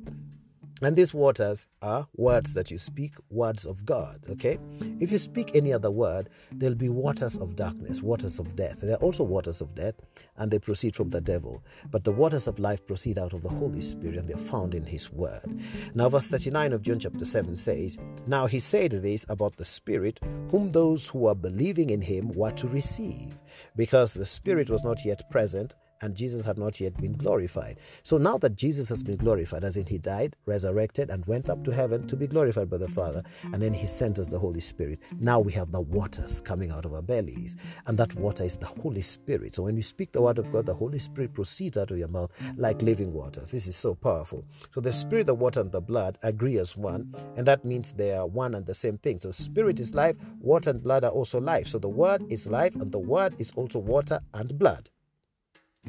And 0.81 0.95
these 0.95 1.13
waters 1.13 1.67
are 1.81 2.07
words 2.17 2.53
that 2.53 2.69
you 2.69 2.77
speak, 2.77 3.15
words 3.29 3.65
of 3.65 3.85
God. 3.85 4.25
Okay? 4.29 4.59
If 4.99 5.11
you 5.11 5.17
speak 5.17 5.55
any 5.55 5.71
other 5.71 5.89
word, 5.89 6.29
there'll 6.51 6.75
be 6.75 6.89
waters 6.89 7.37
of 7.37 7.55
darkness, 7.55 8.01
waters 8.01 8.39
of 8.39 8.55
death. 8.55 8.81
They're 8.81 8.97
also 8.97 9.23
waters 9.23 9.61
of 9.61 9.73
death, 9.73 9.95
and 10.37 10.51
they 10.51 10.59
proceed 10.59 10.95
from 10.95 11.09
the 11.09 11.21
devil. 11.21 11.63
But 11.91 12.03
the 12.03 12.11
waters 12.11 12.47
of 12.47 12.59
life 12.59 12.85
proceed 12.85 13.17
out 13.17 13.33
of 13.33 13.41
the 13.41 13.49
Holy 13.49 13.81
Spirit, 13.81 14.17
and 14.17 14.27
they're 14.27 14.37
found 14.37 14.75
in 14.75 14.85
His 14.85 15.11
Word. 15.11 15.59
Now, 15.93 16.09
verse 16.09 16.27
39 16.27 16.73
of 16.73 16.81
John 16.81 16.99
chapter 16.99 17.25
7 17.25 17.55
says, 17.55 17.97
Now 18.27 18.45
he 18.45 18.59
said 18.59 18.91
this 18.91 19.25
about 19.29 19.55
the 19.55 19.65
Spirit, 19.65 20.19
whom 20.51 20.71
those 20.71 21.07
who 21.07 21.27
are 21.27 21.35
believing 21.35 21.89
in 21.89 22.01
him 22.01 22.29
were 22.29 22.51
to 22.51 22.67
receive, 22.67 23.37
because 23.75 24.13
the 24.13 24.25
Spirit 24.25 24.69
was 24.69 24.83
not 24.83 25.05
yet 25.05 25.29
present 25.29 25.75
and 26.01 26.15
Jesus 26.15 26.45
had 26.45 26.57
not 26.57 26.79
yet 26.79 26.95
been 26.97 27.13
glorified. 27.13 27.77
So 28.03 28.17
now 28.17 28.37
that 28.39 28.55
Jesus 28.55 28.89
has 28.89 29.03
been 29.03 29.17
glorified, 29.17 29.63
as 29.63 29.77
in 29.77 29.85
he 29.85 29.97
died, 29.97 30.35
resurrected, 30.45 31.09
and 31.09 31.25
went 31.25 31.49
up 31.49 31.63
to 31.63 31.71
heaven 31.71 32.07
to 32.07 32.15
be 32.15 32.27
glorified 32.27 32.69
by 32.69 32.77
the 32.77 32.87
Father, 32.87 33.23
and 33.43 33.61
then 33.61 33.73
he 33.73 33.85
sent 33.85 34.19
us 34.19 34.27
the 34.27 34.39
Holy 34.39 34.59
Spirit, 34.59 34.99
now 35.19 35.39
we 35.39 35.51
have 35.53 35.71
the 35.71 35.81
waters 35.81 36.41
coming 36.41 36.71
out 36.71 36.85
of 36.85 36.93
our 36.93 37.01
bellies, 37.01 37.55
and 37.87 37.97
that 37.97 38.13
water 38.15 38.43
is 38.43 38.57
the 38.57 38.65
Holy 38.65 39.01
Spirit. 39.01 39.55
So 39.55 39.63
when 39.63 39.75
you 39.75 39.83
speak 39.83 40.11
the 40.11 40.21
word 40.21 40.37
of 40.37 40.51
God, 40.51 40.65
the 40.65 40.73
Holy 40.73 40.99
Spirit 40.99 41.33
proceeds 41.33 41.77
out 41.77 41.91
of 41.91 41.97
your 41.97 42.07
mouth 42.07 42.31
like 42.57 42.81
living 42.81 43.13
waters. 43.13 43.51
This 43.51 43.67
is 43.67 43.75
so 43.75 43.95
powerful. 43.95 44.45
So 44.73 44.81
the 44.81 44.93
Spirit, 44.93 45.27
the 45.27 45.35
water, 45.35 45.61
and 45.61 45.71
the 45.71 45.81
blood 45.81 46.17
agree 46.23 46.57
as 46.57 46.75
one, 46.75 47.13
and 47.35 47.47
that 47.47 47.65
means 47.65 47.93
they 47.93 48.11
are 48.13 48.27
one 48.27 48.55
and 48.55 48.65
the 48.65 48.73
same 48.73 48.97
thing. 48.97 49.19
So 49.19 49.31
Spirit 49.31 49.79
is 49.79 49.93
life, 49.93 50.17
water 50.39 50.69
and 50.69 50.83
blood 50.83 51.03
are 51.03 51.11
also 51.11 51.39
life. 51.39 51.67
So 51.67 51.79
the 51.79 51.89
word 51.89 52.23
is 52.29 52.47
life, 52.47 52.75
and 52.75 52.91
the 52.91 52.99
word 52.99 53.35
is 53.39 53.51
also 53.55 53.79
water 53.79 54.19
and 54.33 54.57
blood. 54.57 54.89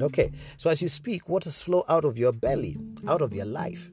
Okay, 0.00 0.30
so 0.56 0.68
as 0.68 0.82
you 0.82 0.88
speak, 0.88 1.28
waters 1.28 1.62
flow 1.62 1.84
out 1.88 2.04
of 2.04 2.18
your 2.18 2.32
belly, 2.32 2.76
out 3.08 3.22
of 3.22 3.32
your 3.32 3.46
life. 3.46 3.90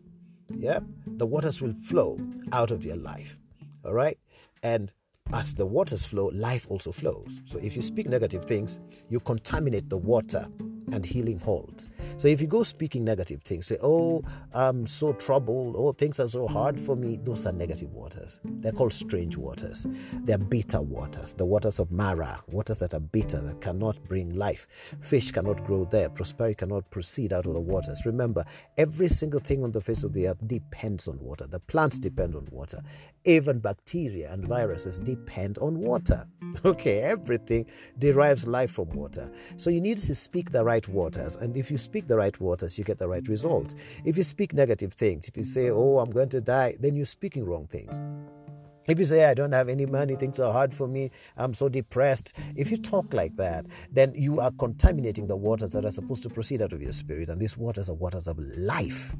Yeah, 0.53 0.79
the 1.07 1.25
waters 1.25 1.61
will 1.61 1.75
flow 1.83 2.19
out 2.51 2.71
of 2.71 2.83
your 2.83 2.97
life. 2.97 3.37
All 3.85 3.93
right, 3.93 4.17
and 4.61 4.91
as 5.31 5.55
the 5.55 5.65
waters 5.65 6.05
flow, 6.05 6.29
life 6.33 6.67
also 6.69 6.91
flows. 6.91 7.39
So 7.45 7.57
if 7.59 7.75
you 7.75 7.81
speak 7.81 8.09
negative 8.09 8.45
things, 8.45 8.81
you 9.09 9.19
contaminate 9.21 9.89
the 9.89 9.97
water 9.97 10.47
and 10.91 11.05
healing 11.05 11.39
holds. 11.39 11.89
So 12.17 12.27
if 12.27 12.41
you 12.41 12.47
go 12.47 12.63
speaking 12.63 13.03
negative 13.03 13.41
things, 13.41 13.67
say, 13.67 13.77
Oh, 13.81 14.23
I'm 14.53 14.87
so 14.87 15.13
troubled, 15.13 15.75
oh, 15.77 15.93
things 15.93 16.19
are 16.19 16.27
so 16.27 16.47
hard 16.47 16.79
for 16.79 16.95
me, 16.95 17.19
those 17.23 17.45
are 17.45 17.51
negative 17.51 17.91
waters. 17.91 18.39
They're 18.43 18.71
called 18.71 18.93
strange 18.93 19.37
waters. 19.37 19.85
They're 20.23 20.37
bitter 20.37 20.81
waters, 20.81 21.33
the 21.33 21.45
waters 21.45 21.79
of 21.79 21.91
Marah, 21.91 22.41
waters 22.47 22.77
that 22.77 22.93
are 22.93 22.99
bitter, 22.99 23.41
that 23.41 23.61
cannot 23.61 24.03
bring 24.07 24.35
life. 24.35 24.67
Fish 25.01 25.31
cannot 25.31 25.65
grow 25.65 25.85
there, 25.85 26.09
prosperity 26.09 26.55
cannot 26.55 26.89
proceed 26.91 27.33
out 27.33 27.45
of 27.45 27.53
the 27.53 27.59
waters. 27.59 28.05
Remember, 28.05 28.43
every 28.77 29.07
single 29.07 29.39
thing 29.39 29.63
on 29.63 29.71
the 29.71 29.81
face 29.81 30.03
of 30.03 30.13
the 30.13 30.27
earth 30.27 30.47
depends 30.47 31.07
on 31.07 31.19
water. 31.19 31.47
The 31.47 31.59
plants 31.59 31.99
depend 31.99 32.35
on 32.35 32.47
water. 32.51 32.81
Even 33.25 33.59
bacteria 33.59 34.31
and 34.33 34.45
viruses 34.45 34.99
depend 34.99 35.57
on 35.59 35.79
water. 35.79 36.27
Okay, 36.63 36.99
everything 36.99 37.65
derives 37.97 38.45
life 38.45 38.71
from 38.71 38.87
water. 38.89 39.31
So 39.57 39.71
you 39.71 39.81
need 39.81 39.97
to 39.97 40.13
speak 40.13 40.51
the 40.51 40.63
right 40.63 40.87
waters. 40.87 41.35
And 41.35 41.57
if 41.57 41.71
you 41.71 41.79
speak 41.79 42.07
the 42.07 42.15
right 42.15 42.39
waters, 42.39 42.77
you 42.77 42.83
get 42.83 42.99
the 42.99 43.07
right 43.07 43.27
result. 43.27 43.73
If 44.05 44.17
you 44.17 44.23
speak 44.23 44.53
negative 44.53 44.93
things, 44.93 45.27
if 45.27 45.35
you 45.35 45.41
say, 45.41 45.71
oh, 45.71 45.97
I'm 45.97 46.11
going 46.11 46.29
to 46.29 46.41
die, 46.41 46.75
then 46.79 46.95
you're 46.95 47.07
speaking 47.07 47.43
wrong 47.43 47.65
things. 47.65 47.99
If 48.87 48.99
you 48.99 49.05
say, 49.05 49.25
I 49.25 49.33
don't 49.33 49.51
have 49.51 49.67
any 49.67 49.87
money, 49.87 50.15
things 50.15 50.39
are 50.39 50.53
hard 50.53 50.73
for 50.73 50.87
me, 50.87 51.09
I'm 51.37 51.55
so 51.55 51.69
depressed, 51.69 52.33
if 52.55 52.69
you 52.69 52.77
talk 52.77 53.13
like 53.13 53.35
that, 53.37 53.65
then 53.91 54.13
you 54.13 54.39
are 54.39 54.51
contaminating 54.51 55.25
the 55.27 55.35
waters 55.37 55.71
that 55.71 55.85
are 55.85 55.91
supposed 55.91 56.21
to 56.23 56.29
proceed 56.29 56.61
out 56.61 56.71
of 56.71 56.81
your 56.81 56.93
spirit. 56.93 57.29
And 57.29 57.41
these 57.41 57.57
waters 57.57 57.89
are 57.89 57.95
waters 57.95 58.27
of 58.27 58.37
life 58.39 59.15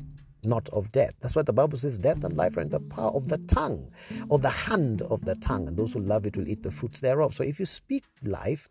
not 0.46 0.70
of 0.70 0.92
death. 0.92 1.14
That's 1.20 1.36
what 1.36 1.46
the 1.46 1.54
Bible 1.54 1.78
says 1.78 1.98
death 2.00 2.24
and 2.24 2.36
life 2.36 2.58
are 2.58 2.62
in 2.62 2.70
the 2.70 2.80
power 2.80 3.12
of 3.12 3.28
the 3.28 3.38
tongue, 3.40 3.92
of 4.30 4.42
the 4.42 4.50
hand 4.50 5.02
of 5.04 5.26
the 5.26 5.36
tongue, 5.36 5.68
and 5.68 5.78
those 5.78 5.94
who 5.94 6.00
love 6.00 6.26
it 6.26 6.38
will 6.38 6.48
eat 6.48 6.64
the 6.64 6.72
fruits 6.72 7.00
thereof. 7.00 7.34
So 7.34 7.44
if 7.44 7.60
you 7.60 7.66
speak 7.66 8.04
life, 8.24 8.70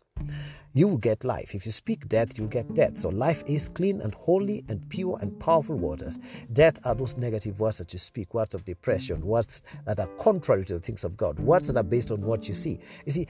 you 0.73 0.87
will 0.87 0.97
get 0.97 1.23
life. 1.23 1.53
If 1.53 1.65
you 1.65 1.71
speak 1.71 2.07
death, 2.09 2.37
you'll 2.37 2.47
get 2.47 2.73
death. 2.73 2.97
So 2.97 3.09
life 3.09 3.43
is 3.45 3.69
clean 3.69 4.01
and 4.01 4.13
holy 4.13 4.63
and 4.67 4.87
pure 4.89 5.19
and 5.21 5.39
powerful 5.39 5.75
waters. 5.75 6.17
Death 6.51 6.79
are 6.83 6.95
those 6.95 7.15
negative 7.15 7.59
words 7.59 7.77
that 7.77 7.93
you 7.93 7.99
speak, 7.99 8.33
words 8.33 8.55
of 8.55 8.65
depression, 8.65 9.21
words 9.21 9.61
that 9.85 9.99
are 9.99 10.07
contrary 10.17 10.65
to 10.65 10.73
the 10.73 10.79
things 10.79 11.03
of 11.03 11.15
God, 11.15 11.39
words 11.39 11.67
that 11.67 11.77
are 11.77 11.83
based 11.83 12.09
on 12.09 12.21
what 12.21 12.47
you 12.47 12.53
see. 12.55 12.79
You 13.05 13.11
see, 13.11 13.27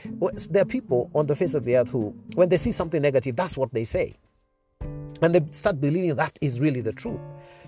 there 0.49 0.61
are 0.61 0.65
people 0.65 1.09
on 1.13 1.27
the 1.27 1.35
face 1.35 1.53
of 1.53 1.65
the 1.65 1.77
earth 1.77 1.89
who, 1.89 2.15
when 2.35 2.47
they 2.47 2.57
see 2.57 2.71
something 2.71 3.01
negative, 3.01 3.35
that's 3.35 3.57
what 3.57 3.73
they 3.73 3.83
say. 3.83 4.15
And 5.21 5.35
they 5.35 5.41
start 5.51 5.79
believing 5.79 6.15
that 6.15 6.37
is 6.41 6.59
really 6.59 6.81
the 6.81 6.93
truth. 6.93 7.19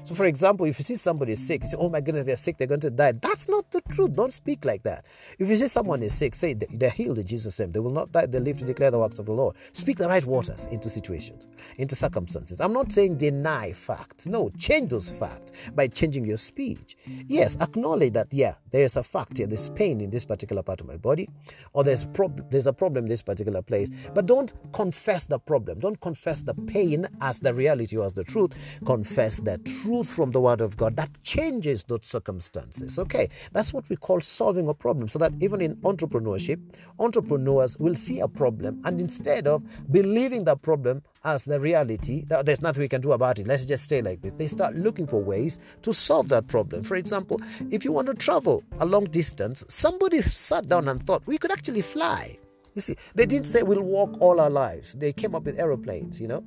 So, 0.06 0.14
for 0.14 0.26
example, 0.26 0.68
if 0.68 0.78
you 0.78 0.86
see 0.86 0.98
somebody 0.98 1.34
sick, 1.34 1.64
you 1.64 1.70
say, 1.70 1.78
Oh 1.80 1.90
my 1.90 2.00
goodness, 2.00 2.28
they're 2.28 2.36
sick, 2.36 2.58
they're 2.60 2.68
going 2.68 2.80
to 2.82 2.92
die. 2.92 3.14
That's 3.14 3.50
not 3.50 3.72
the 3.72 3.82
truth. 3.82 4.14
Don't 4.16 4.32
speak 4.32 4.64
like 4.64 4.84
that. 4.84 5.04
If 5.40 5.50
you 5.50 5.58
see 5.58 5.68
someone 5.68 6.04
is 6.04 6.14
sick, 6.14 6.36
say 6.36 6.54
they're 6.54 6.92
healed 6.92 7.18
in 7.18 7.26
Jesus' 7.26 7.58
name. 7.58 7.72
They 7.72 7.80
will 7.80 7.90
not 7.90 8.12
die, 8.12 8.28
they 8.28 8.40
live 8.40 8.60
to 8.60 8.66
declare 8.66 8.92
the 8.92 9.00
works 9.00 9.18
of 9.18 9.26
the 9.26 9.32
Lord. 9.32 9.56
Speak 9.74 9.98
the 9.98 10.08
right 10.08 10.24
waters 10.24 10.68
into 10.68 10.90
situations, 10.92 11.48
into 11.78 11.96
circumstances. 11.96 12.62
I'm 12.62 12.72
not 12.72 12.92
saying 12.92 13.18
deny 13.18 13.74
facts. 13.74 14.28
No, 14.28 14.52
change 14.60 14.92
those 14.92 15.10
facts 15.10 15.54
by 15.74 15.88
changing 15.88 16.26
your 16.26 16.38
speech. 16.38 16.96
Yes, 17.28 17.58
acknowledge 17.60 18.14
that, 18.14 18.28
yeah, 18.32 18.56
there 18.70 18.84
is 18.84 18.98
a 18.98 19.04
fact 19.04 19.40
here, 19.40 19.48
there's 19.48 19.72
pain 19.72 20.02
in 20.02 20.12
this 20.12 20.24
particular 20.24 20.62
part 20.62 20.82
of 20.82 20.88
my 20.88 20.98
body, 20.98 21.28
or 21.74 21.84
there's 21.84 22.06
prob- 22.06 22.52
there's 22.52 22.68
a 22.68 22.74
problem 22.74 23.06
in 23.06 23.10
this 23.10 23.24
particular 23.24 23.64
place. 23.64 23.90
But 24.14 24.28
don't 24.28 24.54
confess 24.72 25.26
the 25.26 25.40
problem. 25.40 25.80
Don't 25.80 26.00
confess 26.00 26.44
the 26.44 26.54
pain 26.54 27.08
as 27.22 27.40
the 27.40 27.56
reality 27.56 27.98
or 27.98 28.06
as 28.06 28.14
the 28.14 28.24
truth. 28.24 28.52
Confess 28.86 29.40
the 29.40 29.58
truth 29.58 29.95
truth 29.96 30.10
from 30.10 30.32
the 30.32 30.42
Word 30.42 30.62
of 30.62 30.76
God 30.76 30.96
that 30.98 31.10
changes 31.24 31.84
those 31.84 32.02
circumstances. 32.04 32.98
Mm. 32.98 33.04
Okay, 33.04 33.30
that's 33.54 33.72
what 33.72 33.88
we 33.90 33.96
call 33.96 34.20
solving 34.20 34.68
a 34.68 34.74
problem. 34.74 35.08
So 35.08 35.20
that 35.20 35.32
even 35.40 35.62
in 35.62 35.76
entrepreneurship, 35.78 36.60
entrepreneurs 37.00 37.78
will 37.78 37.96
see 37.96 38.20
a 38.20 38.28
problem 38.28 38.82
and 38.84 39.00
instead 39.00 39.48
of 39.48 39.64
believing 39.92 40.44
that 40.46 40.62
problem 40.62 41.02
as 41.24 41.46
the 41.46 41.60
reality, 41.60 42.26
that 42.28 42.46
there's 42.46 42.62
nothing 42.62 42.82
we 42.82 42.90
can 42.90 43.02
do 43.02 43.14
about 43.14 43.40
it, 43.40 43.48
let's 43.48 43.66
just 43.66 43.86
stay 43.86 44.02
like 44.02 44.22
this, 44.22 44.34
they 44.34 44.48
start 44.48 44.76
looking 44.76 45.08
for 45.08 45.22
ways 45.22 45.60
to 45.82 45.94
solve 45.94 46.28
that 46.30 46.48
problem. 46.48 46.84
For 46.84 46.96
example, 46.96 47.40
if 47.72 47.86
you 47.86 47.92
want 47.92 48.08
to 48.08 48.14
travel 48.14 48.64
a 48.80 48.86
long 48.86 49.06
distance, 49.06 49.64
somebody 49.70 50.22
sat 50.22 50.68
down 50.68 50.90
and 50.90 51.02
thought 51.06 51.24
we 51.26 51.38
could 51.38 51.52
actually 51.52 51.82
fly. 51.82 52.38
You 52.74 52.82
see, 52.82 52.96
they 53.16 53.26
didn't 53.26 53.48
say 53.48 53.64
we'll 53.64 53.82
walk 53.82 54.18
all 54.20 54.42
our 54.42 54.50
lives. 54.50 54.94
They 54.94 55.14
came 55.14 55.34
up 55.34 55.44
with 55.46 55.58
aeroplanes, 55.58 56.20
you 56.20 56.28
know. 56.28 56.44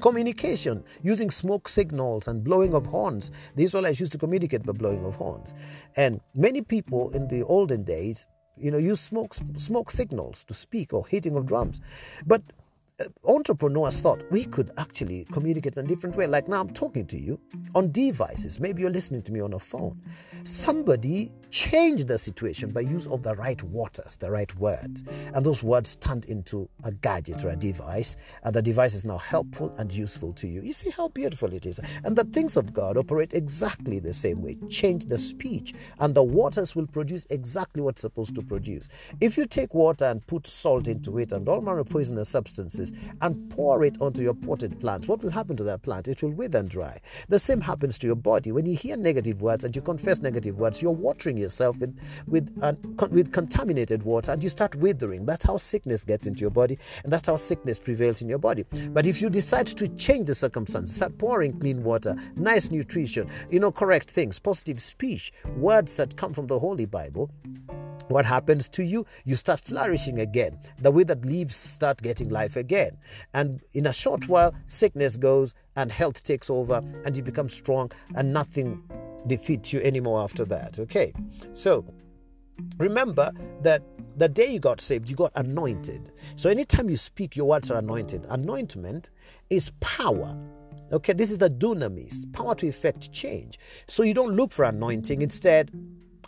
Communication 0.00 0.84
using 1.02 1.30
smoke 1.30 1.68
signals 1.68 2.28
and 2.28 2.44
blowing 2.44 2.74
of 2.74 2.86
horns. 2.86 3.30
The 3.54 3.64
Israelites 3.64 4.00
used 4.00 4.12
to 4.12 4.18
communicate 4.18 4.64
by 4.64 4.72
blowing 4.72 5.04
of 5.04 5.16
horns. 5.16 5.54
And 5.96 6.20
many 6.34 6.60
people 6.60 7.10
in 7.10 7.28
the 7.28 7.42
olden 7.42 7.82
days, 7.84 8.26
you 8.56 8.70
know, 8.70 8.78
use 8.78 9.00
smoke 9.00 9.34
smoke 9.56 9.90
signals 9.90 10.44
to 10.44 10.54
speak 10.54 10.92
or 10.92 11.06
hitting 11.06 11.36
of 11.36 11.46
drums. 11.46 11.80
But 12.26 12.42
uh, 12.98 13.04
entrepreneurs 13.24 13.96
thought 13.96 14.22
we 14.30 14.44
could 14.44 14.70
actually 14.78 15.26
communicate 15.30 15.76
in 15.76 15.84
a 15.84 15.88
different 15.88 16.16
way. 16.16 16.26
Like 16.26 16.48
now, 16.48 16.60
I'm 16.60 16.72
talking 16.72 17.06
to 17.06 17.20
you 17.20 17.38
on 17.74 17.92
devices. 17.92 18.58
Maybe 18.58 18.82
you're 18.82 18.90
listening 18.90 19.22
to 19.22 19.32
me 19.32 19.40
on 19.40 19.52
a 19.52 19.58
phone. 19.58 20.00
Somebody 20.44 21.30
changed 21.50 22.08
the 22.08 22.18
situation 22.18 22.70
by 22.70 22.80
use 22.80 23.06
of 23.06 23.22
the 23.22 23.34
right 23.34 23.62
waters, 23.62 24.16
the 24.16 24.30
right 24.30 24.54
words. 24.56 25.04
And 25.34 25.44
those 25.44 25.62
words 25.62 25.96
turned 25.96 26.24
into 26.26 26.68
a 26.84 26.92
gadget 26.92 27.44
or 27.44 27.50
a 27.50 27.56
device. 27.56 28.16
And 28.42 28.54
the 28.54 28.62
device 28.62 28.94
is 28.94 29.04
now 29.04 29.18
helpful 29.18 29.74
and 29.78 29.92
useful 29.92 30.32
to 30.34 30.48
you. 30.48 30.62
You 30.62 30.72
see 30.72 30.90
how 30.90 31.08
beautiful 31.08 31.52
it 31.52 31.66
is. 31.66 31.80
And 32.04 32.16
the 32.16 32.24
things 32.24 32.56
of 32.56 32.72
God 32.72 32.96
operate 32.96 33.34
exactly 33.34 33.98
the 33.98 34.14
same 34.14 34.42
way. 34.42 34.56
Change 34.68 35.06
the 35.06 35.18
speech, 35.18 35.74
and 35.98 36.14
the 36.14 36.22
waters 36.22 36.74
will 36.74 36.86
produce 36.86 37.26
exactly 37.30 37.82
what's 37.82 38.02
supposed 38.02 38.34
to 38.34 38.42
produce. 38.42 38.88
If 39.20 39.36
you 39.36 39.46
take 39.46 39.74
water 39.74 40.04
and 40.04 40.26
put 40.26 40.46
salt 40.46 40.88
into 40.88 41.18
it 41.18 41.32
and 41.32 41.48
all 41.48 41.60
manner 41.60 41.80
of 41.80 41.88
poisonous 41.88 42.28
substances 42.28 42.92
and 43.20 43.50
pour 43.50 43.84
it 43.84 44.00
onto 44.00 44.22
your 44.22 44.34
potted 44.34 44.80
plant, 44.80 45.08
what 45.08 45.22
will 45.22 45.30
happen 45.30 45.56
to 45.56 45.64
that 45.64 45.82
plant? 45.82 46.08
It 46.08 46.22
will 46.22 46.30
wither 46.30 46.58
and 46.58 46.68
dry. 46.68 47.00
The 47.28 47.38
same 47.38 47.60
happens 47.60 47.98
to 47.98 48.06
your 48.06 48.16
body. 48.16 48.52
When 48.52 48.66
you 48.66 48.76
hear 48.76 48.96
negative 48.96 49.42
words 49.42 49.64
and 49.64 49.74
you 49.74 49.82
confess 49.82 50.20
negative 50.20 50.58
words, 50.58 50.82
you're 50.82 50.90
watering 50.90 51.35
yourself 51.36 51.76
with 51.78 51.98
with 52.26 52.56
uh, 52.62 52.72
with 53.10 53.32
contaminated 53.32 54.02
water 54.02 54.32
and 54.32 54.42
you 54.42 54.48
start 54.48 54.74
withering 54.76 55.24
that's 55.26 55.44
how 55.44 55.56
sickness 55.56 56.04
gets 56.04 56.26
into 56.26 56.40
your 56.40 56.50
body 56.50 56.78
and 57.04 57.12
that's 57.12 57.26
how 57.26 57.36
sickness 57.36 57.78
prevails 57.78 58.22
in 58.22 58.28
your 58.28 58.38
body 58.38 58.64
but 58.90 59.06
if 59.06 59.20
you 59.20 59.30
decide 59.30 59.66
to 59.66 59.88
change 59.88 60.26
the 60.26 60.34
circumstance 60.34 60.94
start 60.94 61.16
pouring 61.18 61.58
clean 61.60 61.82
water 61.82 62.16
nice 62.36 62.70
nutrition 62.70 63.28
you 63.50 63.60
know 63.60 63.72
correct 63.72 64.10
things 64.10 64.38
positive 64.38 64.80
speech 64.80 65.32
words 65.56 65.96
that 65.96 66.16
come 66.16 66.32
from 66.32 66.46
the 66.46 66.58
holy 66.58 66.86
bible 66.86 67.30
what 68.08 68.24
happens 68.24 68.68
to 68.70 68.84
you? 68.84 69.04
You 69.24 69.34
start 69.34 69.60
flourishing 69.60 70.20
again. 70.20 70.58
The 70.80 70.92
way 70.92 71.02
that 71.04 71.24
leaves 71.24 71.56
start 71.56 72.02
getting 72.02 72.28
life 72.28 72.54
again. 72.54 72.98
And 73.34 73.60
in 73.72 73.86
a 73.86 73.92
short 73.92 74.28
while, 74.28 74.54
sickness 74.66 75.16
goes 75.16 75.54
and 75.74 75.90
health 75.90 76.22
takes 76.22 76.48
over 76.48 76.82
and 77.04 77.16
you 77.16 77.22
become 77.22 77.48
strong 77.48 77.90
and 78.14 78.32
nothing 78.32 78.82
defeat 79.26 79.72
you 79.72 79.80
anymore 79.80 80.22
after 80.22 80.44
that. 80.46 80.78
Okay, 80.78 81.12
so 81.52 81.84
remember 82.78 83.32
that 83.62 83.82
the 84.16 84.28
day 84.28 84.46
you 84.46 84.58
got 84.58 84.80
saved, 84.80 85.10
you 85.10 85.16
got 85.16 85.32
anointed. 85.34 86.12
So 86.36 86.48
anytime 86.48 86.88
you 86.88 86.96
speak, 86.96 87.36
your 87.36 87.46
words 87.46 87.70
are 87.70 87.78
anointed. 87.78 88.24
Anointment 88.30 89.10
is 89.50 89.70
power. 89.80 90.36
Okay, 90.92 91.12
this 91.12 91.30
is 91.30 91.38
the 91.38 91.50
dunamis, 91.50 92.32
power 92.32 92.54
to 92.54 92.68
effect 92.68 93.12
change. 93.12 93.58
So 93.88 94.02
you 94.04 94.14
don't 94.14 94.36
look 94.36 94.52
for 94.52 94.64
anointing, 94.64 95.20
instead, 95.20 95.70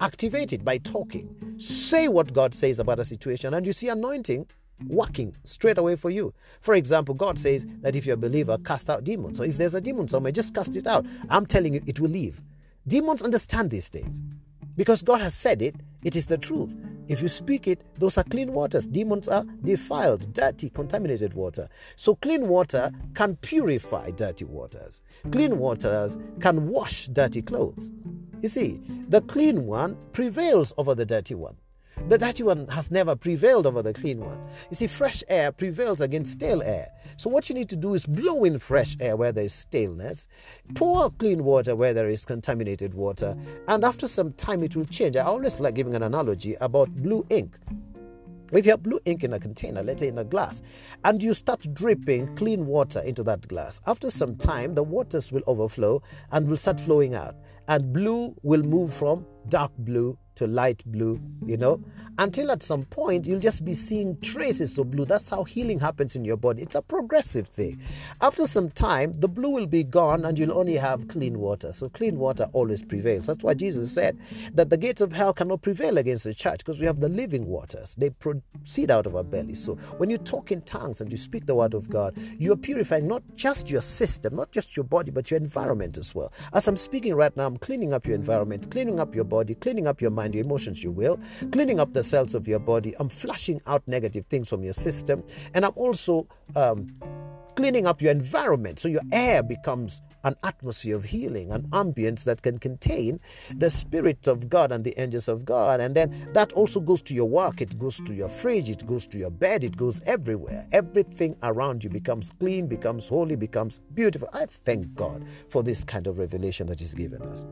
activate 0.01 0.53
it 0.53 0.65
by 0.65 0.79
talking. 0.79 1.57
Say 1.59 2.09
what 2.09 2.33
God 2.33 2.55
says 2.55 2.79
about 2.79 2.99
a 2.99 3.05
situation, 3.05 3.55
and 3.55 3.65
you 3.65 3.73
see 3.73 3.89
anointing 3.89 4.47
working 4.87 5.37
straight 5.45 5.79
away 5.79 5.97
for 5.97 6.11
you. 6.11 6.35
For 6.61 6.75
example, 6.75 7.15
God 7.15 7.39
says 7.39 7.67
that 7.81 7.97
if 7.97 8.07
you're 8.07 8.15
a 8.15 8.19
believer, 8.19 8.59
cast 8.59 8.91
out 8.91 9.05
demons. 9.05 9.39
So 9.39 9.45
if 9.45 9.57
there's 9.57 9.75
a 9.75 9.81
demon 9.81 10.09
somewhere, 10.09 10.33
just 10.33 10.55
cast 10.55 10.77
it 10.77 10.87
out. 10.87 11.07
I'm 11.29 11.47
telling 11.47 11.75
you, 11.75 11.83
it 11.87 12.01
will 12.01 12.11
leave. 12.11 12.41
Demons 12.89 13.23
understand 13.23 13.71
these 13.71 13.89
things 13.89 14.23
because 14.75 15.03
God 15.03 15.21
has 15.21 15.35
said 15.35 15.61
it, 15.61 15.77
it 16.05 16.17
is 16.17 16.27
the 16.27 16.39
truth. 16.39 16.75
If 17.07 17.21
you 17.21 17.29
speak 17.29 17.69
it, 17.69 17.83
those 17.99 18.17
are 18.17 18.25
clean 18.25 18.55
waters. 18.55 18.87
Demons 18.87 19.29
are 19.29 19.45
defiled, 19.63 20.33
dirty, 20.33 20.71
contaminated 20.71 21.35
water. 21.35 21.69
So, 21.97 22.15
clean 22.15 22.49
water 22.49 22.91
can 23.15 23.37
purify 23.37 24.11
dirty 24.13 24.47
waters. 24.47 25.03
Clean 25.31 25.59
waters 25.59 26.17
can 26.41 26.69
wash 26.69 27.09
dirty 27.09 27.43
clothes. 27.43 27.91
You 28.41 28.49
see, 28.49 28.81
the 29.09 29.21
clean 29.21 29.67
one 29.67 29.99
prevails 30.13 30.73
over 30.79 30.95
the 30.95 31.05
dirty 31.05 31.35
one. 31.35 31.57
The 32.09 32.17
dirty 32.17 32.43
one 32.43 32.69
has 32.69 32.91
never 32.91 33.17
prevailed 33.17 33.67
over 33.67 33.83
the 33.83 33.93
clean 33.93 34.21
one. 34.21 34.41
You 34.71 34.77
see, 34.77 34.87
fresh 34.87 35.23
air 35.29 35.53
prevails 35.53 36.01
against 36.01 36.33
stale 36.33 36.63
air. 36.63 36.89
So, 37.19 37.29
what 37.29 37.49
you 37.49 37.55
need 37.57 37.69
to 37.71 37.77
do 37.77 37.95
is 37.95 38.07
blow 38.07 38.45
in 38.45 38.61
fresh 38.61 38.97
air 39.01 39.17
where 39.17 39.33
there 39.33 39.43
is 39.45 39.53
staleness, 39.53 40.29
pour 40.77 41.11
clean 41.11 41.43
water 41.43 41.75
where 41.75 41.93
there 41.93 42.09
is 42.09 42.25
contaminated 42.25 42.95
water, 42.95 43.37
and 43.67 43.85
after 43.85 44.07
some 44.07 44.33
time 44.35 44.63
it 44.63 44.77
will 44.77 44.85
change. 44.85 45.17
I 45.17 45.25
always 45.25 45.59
like 45.59 45.75
giving 45.75 45.97
an 45.97 46.05
analogy 46.05 46.55
about 46.61 46.95
blue 46.95 47.27
ink. 47.29 47.59
If 48.53 48.67
you 48.67 48.71
have 48.71 48.85
blue 48.85 49.01
ink 49.05 49.25
in 49.25 49.33
a 49.33 49.41
container, 49.41 49.83
let's 49.83 50.01
say 50.01 50.07
in 50.07 50.19
a 50.19 50.25
glass, 50.25 50.63
and 51.03 51.21
you 51.21 51.35
start 51.35 51.75
dripping 51.75 52.37
clean 52.37 52.67
water 52.67 53.01
into 53.01 53.25
that 53.25 53.49
glass, 53.49 53.81
after 53.89 54.13
some 54.13 54.37
time 54.37 54.77
the 54.77 54.85
waters 54.85 55.33
will 55.33 55.43
overflow 55.49 56.01
and 56.31 56.49
will 56.49 56.57
start 56.57 56.79
flowing 56.79 57.17
out, 57.17 57.35
and 57.67 57.93
blue 57.93 58.33
will 58.45 58.63
move 58.63 58.95
from 58.95 59.27
dark 59.49 59.73
blue 59.79 60.17
to 60.39 60.47
light 60.47 60.83
blue, 60.87 61.21
you 61.45 61.57
know, 61.57 61.83
until 62.19 62.51
at 62.51 62.63
some 62.63 62.85
point 62.85 63.27
you'll 63.27 63.41
just 63.41 63.65
be 63.65 63.75
seeing 63.75 64.21
traces 64.21 64.77
of 64.79 64.91
blue. 64.91 65.05
That's 65.05 65.29
how 65.29 65.45
healing 65.45 65.79
happens 65.79 66.17
in 66.17 66.25
your 66.25 66.37
body. 66.37 66.63
It's 66.63 66.75
a 66.75 66.83
progressive 66.83 67.47
thing. 67.47 67.81
After 68.21 68.47
some 68.47 68.71
time, 68.71 69.15
the 69.19 69.29
blue 69.29 69.51
will 69.51 69.67
be 69.67 69.85
gone 69.85 70.25
and 70.25 70.39
you'll 70.39 70.57
only 70.57 70.77
have 70.77 71.09
clean 71.09 71.39
water. 71.39 71.73
So 71.73 71.89
clean 71.89 72.19
water 72.19 72.49
always 72.53 72.83
prevails. 72.83 73.27
That's 73.27 73.43
why 73.43 73.55
Jesus 73.55 73.93
said 73.93 74.19
that 74.53 74.71
the 74.71 74.77
gates 74.77 75.01
of 75.01 75.13
hell 75.13 75.33
cannot 75.33 75.63
prevail 75.63 75.99
against 75.99 76.25
the 76.25 76.35
church 76.35 76.59
because 76.59 76.81
we 76.81 76.87
have 76.87 77.01
the 77.01 77.09
living 77.09 77.47
waters. 77.47 77.95
They 77.97 78.11
proceed 78.11 78.91
out 78.91 79.07
of 79.07 79.15
our 79.15 79.25
belly. 79.25 79.55
So 79.55 79.75
when 79.99 80.11
you 80.11 80.19
talk 80.19 80.51
in 80.51 80.63
tongues 80.63 81.01
and 81.01 81.11
you 81.11 81.17
speak 81.17 81.47
the 81.47 81.55
word 81.55 81.75
of 81.75 81.89
God, 81.89 82.17
you 82.39 82.53
are 82.53 82.57
purifying 82.57 83.07
not 83.07 83.23
just 83.37 83.71
your 83.71 83.83
system, 83.83 84.35
not 84.37 84.51
just 84.51 84.77
your 84.77 84.85
body, 84.85 85.11
but 85.11 85.31
your 85.31 85.39
environment 85.39 85.99
as 85.99 86.15
well. 86.15 86.33
As 86.53 86.67
I'm 86.67 86.77
speaking 86.77 87.15
right 87.15 87.37
now, 87.37 87.47
I'm 87.47 87.57
cleaning 87.57 87.93
up 87.93 88.07
your 88.07 88.17
environment, 88.17 88.71
cleaning 88.71 88.99
up 88.99 89.15
your 89.15 89.25
body, 89.25 89.55
cleaning 89.55 89.87
up 89.87 90.01
your 90.01 90.11
mind 90.11 90.28
and 90.29 90.35
your 90.35 90.45
emotions, 90.45 90.85
you 90.85 90.93
will, 90.93 91.19
cleaning 91.53 91.81
up 91.81 91.95
the 91.95 92.05
cells 92.05 92.35
of 92.35 92.47
your 92.47 92.59
body. 92.59 92.95
I'm 92.99 93.09
flushing 93.09 93.63
out 93.67 93.83
negative 93.87 94.27
things 94.27 94.49
from 94.49 94.63
your 94.63 94.75
system, 94.75 95.25
and 95.55 95.65
I'm 95.65 95.73
also 95.75 96.29
um, 96.55 96.89
cleaning 97.57 97.87
up 97.87 98.03
your 98.03 98.13
environment 98.13 98.79
so 98.79 98.89
your 98.89 99.03
air 99.11 99.43
becomes 99.43 100.03
an 100.25 100.37
atmosphere 100.43 100.95
of 100.95 101.07
healing, 101.07 101.51
an 101.51 101.63
ambience 101.71 102.25
that 102.25 102.43
can 102.43 102.59
contain 102.59 103.19
the 103.57 103.71
Spirit 103.71 104.27
of 104.27 104.49
God 104.51 104.71
and 104.71 104.85
the 104.85 104.95
angels 105.01 105.29
of 105.29 105.45
God. 105.45 105.81
And 105.81 105.97
then 105.97 106.29
that 106.35 106.53
also 106.53 106.81
goes 106.81 107.01
to 107.03 107.15
your 107.15 107.29
work, 107.29 107.61
it 107.61 107.79
goes 107.79 107.97
to 108.07 108.15
your 108.15 108.29
fridge, 108.29 108.69
it 108.69 108.87
goes 108.87 109.07
to 109.09 109.19
your 109.19 109.31
bed, 109.31 109.65
it 109.65 109.77
goes 109.77 110.03
everywhere. 110.07 110.67
Everything 110.73 111.37
around 111.43 111.83
you 111.83 111.91
becomes 111.91 112.33
clean, 112.39 112.67
becomes 112.67 113.09
holy, 113.09 113.37
becomes 113.37 113.81
beautiful. 113.95 114.29
I 114.33 114.47
thank 114.47 114.95
God 114.95 115.25
for 115.49 115.63
this 115.63 115.83
kind 115.85 116.07
of 116.07 116.19
revelation 116.19 116.67
that 116.67 116.81
He's 116.81 116.95
given 116.95 117.23
us. 117.23 117.47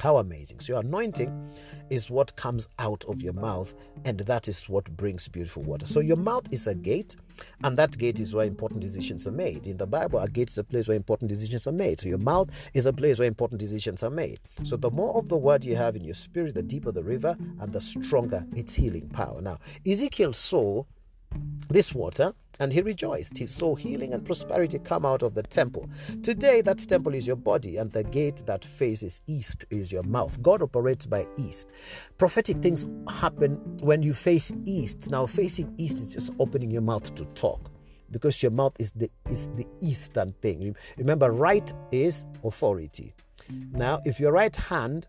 How 0.00 0.18
amazing. 0.18 0.60
So, 0.60 0.74
your 0.74 0.80
anointing 0.80 1.54
is 1.90 2.10
what 2.10 2.36
comes 2.36 2.68
out 2.78 3.04
of 3.08 3.22
your 3.22 3.32
mouth, 3.32 3.74
and 4.04 4.20
that 4.20 4.48
is 4.48 4.68
what 4.68 4.96
brings 4.96 5.28
beautiful 5.28 5.62
water. 5.62 5.86
So, 5.86 6.00
your 6.00 6.16
mouth 6.16 6.52
is 6.52 6.66
a 6.66 6.74
gate, 6.74 7.16
and 7.64 7.78
that 7.78 7.96
gate 7.96 8.20
is 8.20 8.34
where 8.34 8.44
important 8.44 8.80
decisions 8.80 9.26
are 9.26 9.32
made. 9.32 9.66
In 9.66 9.78
the 9.78 9.86
Bible, 9.86 10.18
a 10.18 10.28
gate 10.28 10.50
is 10.50 10.58
a 10.58 10.64
place 10.64 10.88
where 10.88 10.96
important 10.96 11.28
decisions 11.28 11.66
are 11.66 11.72
made. 11.72 12.00
So, 12.00 12.08
your 12.08 12.18
mouth 12.18 12.50
is 12.74 12.86
a 12.86 12.92
place 12.92 13.18
where 13.18 13.28
important 13.28 13.60
decisions 13.60 14.02
are 14.02 14.10
made. 14.10 14.40
So, 14.64 14.76
the 14.76 14.90
more 14.90 15.16
of 15.16 15.28
the 15.28 15.36
word 15.36 15.64
you 15.64 15.76
have 15.76 15.96
in 15.96 16.04
your 16.04 16.14
spirit, 16.14 16.54
the 16.54 16.62
deeper 16.62 16.92
the 16.92 17.02
river, 17.02 17.36
and 17.60 17.72
the 17.72 17.80
stronger 17.80 18.44
its 18.54 18.74
healing 18.74 19.08
power. 19.08 19.40
Now, 19.40 19.58
Ezekiel 19.86 20.34
saw 20.34 20.84
this 21.68 21.94
water 21.94 22.32
and 22.58 22.72
he 22.72 22.80
rejoiced. 22.80 23.36
He 23.36 23.46
saw 23.46 23.74
healing 23.74 24.14
and 24.14 24.24
prosperity 24.24 24.78
come 24.78 25.04
out 25.04 25.22
of 25.22 25.34
the 25.34 25.42
temple. 25.42 25.88
Today, 26.22 26.60
that 26.62 26.78
temple 26.78 27.14
is 27.14 27.26
your 27.26 27.36
body, 27.36 27.76
and 27.76 27.92
the 27.92 28.04
gate 28.04 28.42
that 28.46 28.64
faces 28.64 29.20
east 29.26 29.64
is 29.70 29.92
your 29.92 30.02
mouth. 30.02 30.40
God 30.42 30.62
operates 30.62 31.06
by 31.06 31.26
east. 31.36 31.68
Prophetic 32.18 32.62
things 32.62 32.86
happen 33.08 33.56
when 33.80 34.02
you 34.02 34.14
face 34.14 34.52
east. 34.64 35.10
Now, 35.10 35.26
facing 35.26 35.74
east 35.76 35.98
is 35.98 36.06
just 36.06 36.32
opening 36.38 36.70
your 36.70 36.82
mouth 36.82 37.14
to 37.16 37.24
talk 37.34 37.70
because 38.10 38.42
your 38.42 38.52
mouth 38.52 38.74
is 38.78 38.92
the 38.92 39.10
is 39.28 39.48
the 39.56 39.66
eastern 39.80 40.32
thing. 40.40 40.74
Remember, 40.96 41.30
right 41.30 41.72
is 41.90 42.24
authority. 42.44 43.14
Now, 43.72 44.00
if 44.04 44.18
your 44.18 44.32
right 44.32 44.54
hand, 44.54 45.06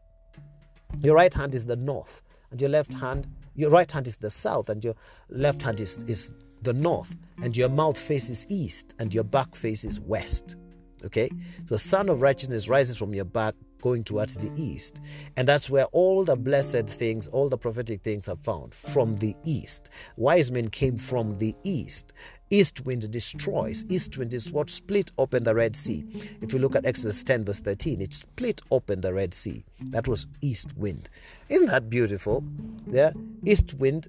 your 1.01 1.15
right 1.15 1.33
hand 1.33 1.55
is 1.55 1.65
the 1.65 1.75
north, 1.75 2.21
and 2.51 2.59
your 2.61 2.69
left 2.69 2.93
hand 2.93 3.27
your 3.57 3.71
right 3.71 3.91
hand 3.91 4.07
is 4.07 4.17
the 4.17 4.29
south, 4.29 4.69
and 4.69 4.83
your 4.83 4.95
left 5.29 5.63
hand 5.63 5.81
is, 5.81 5.97
is 6.03 6.31
the 6.61 6.73
north, 6.73 7.17
and 7.41 7.57
your 7.57 7.69
mouth 7.69 7.97
faces 7.97 8.45
east, 8.49 8.93
and 8.99 9.13
your 9.13 9.23
back 9.23 9.55
faces 9.55 9.99
west. 9.99 10.55
Okay? 11.03 11.27
So, 11.65 11.75
the 11.75 11.79
sun 11.79 12.07
of 12.07 12.21
righteousness 12.21 12.69
rises 12.69 12.97
from 12.97 13.13
your 13.15 13.25
back, 13.25 13.55
going 13.81 14.03
towards 14.03 14.37
the 14.37 14.51
east. 14.55 15.01
And 15.37 15.47
that's 15.47 15.69
where 15.69 15.85
all 15.85 16.23
the 16.23 16.35
blessed 16.35 16.87
things, 16.87 17.27
all 17.29 17.49
the 17.49 17.57
prophetic 17.57 18.01
things 18.01 18.27
are 18.27 18.35
found 18.35 18.73
from 18.73 19.15
the 19.17 19.35
east. 19.43 19.89
Wise 20.17 20.51
men 20.51 20.69
came 20.69 20.97
from 20.97 21.37
the 21.37 21.55
east. 21.63 22.13
East 22.49 22.85
wind 22.85 23.09
destroys. 23.11 23.83
East 23.89 24.17
wind 24.17 24.33
is 24.33 24.51
what 24.51 24.69
split 24.69 25.11
open 25.17 25.43
the 25.43 25.53
Red 25.53 25.75
Sea. 25.75 26.05
If 26.41 26.53
you 26.53 26.59
look 26.59 26.75
at 26.75 26.85
Exodus 26.85 27.23
10, 27.23 27.43
verse 27.43 27.59
13, 27.59 28.01
it 28.01 28.13
split 28.13 28.61
open 28.71 29.01
the 29.01 29.13
Red 29.13 29.33
Sea. 29.33 29.65
That 29.81 30.07
was 30.07 30.27
east 30.41 30.77
wind. 30.77 31.09
Isn't 31.49 31.67
that 31.67 31.89
beautiful? 31.89 32.43
Yeah. 32.89 33.11
East 33.43 33.73
wind 33.73 34.07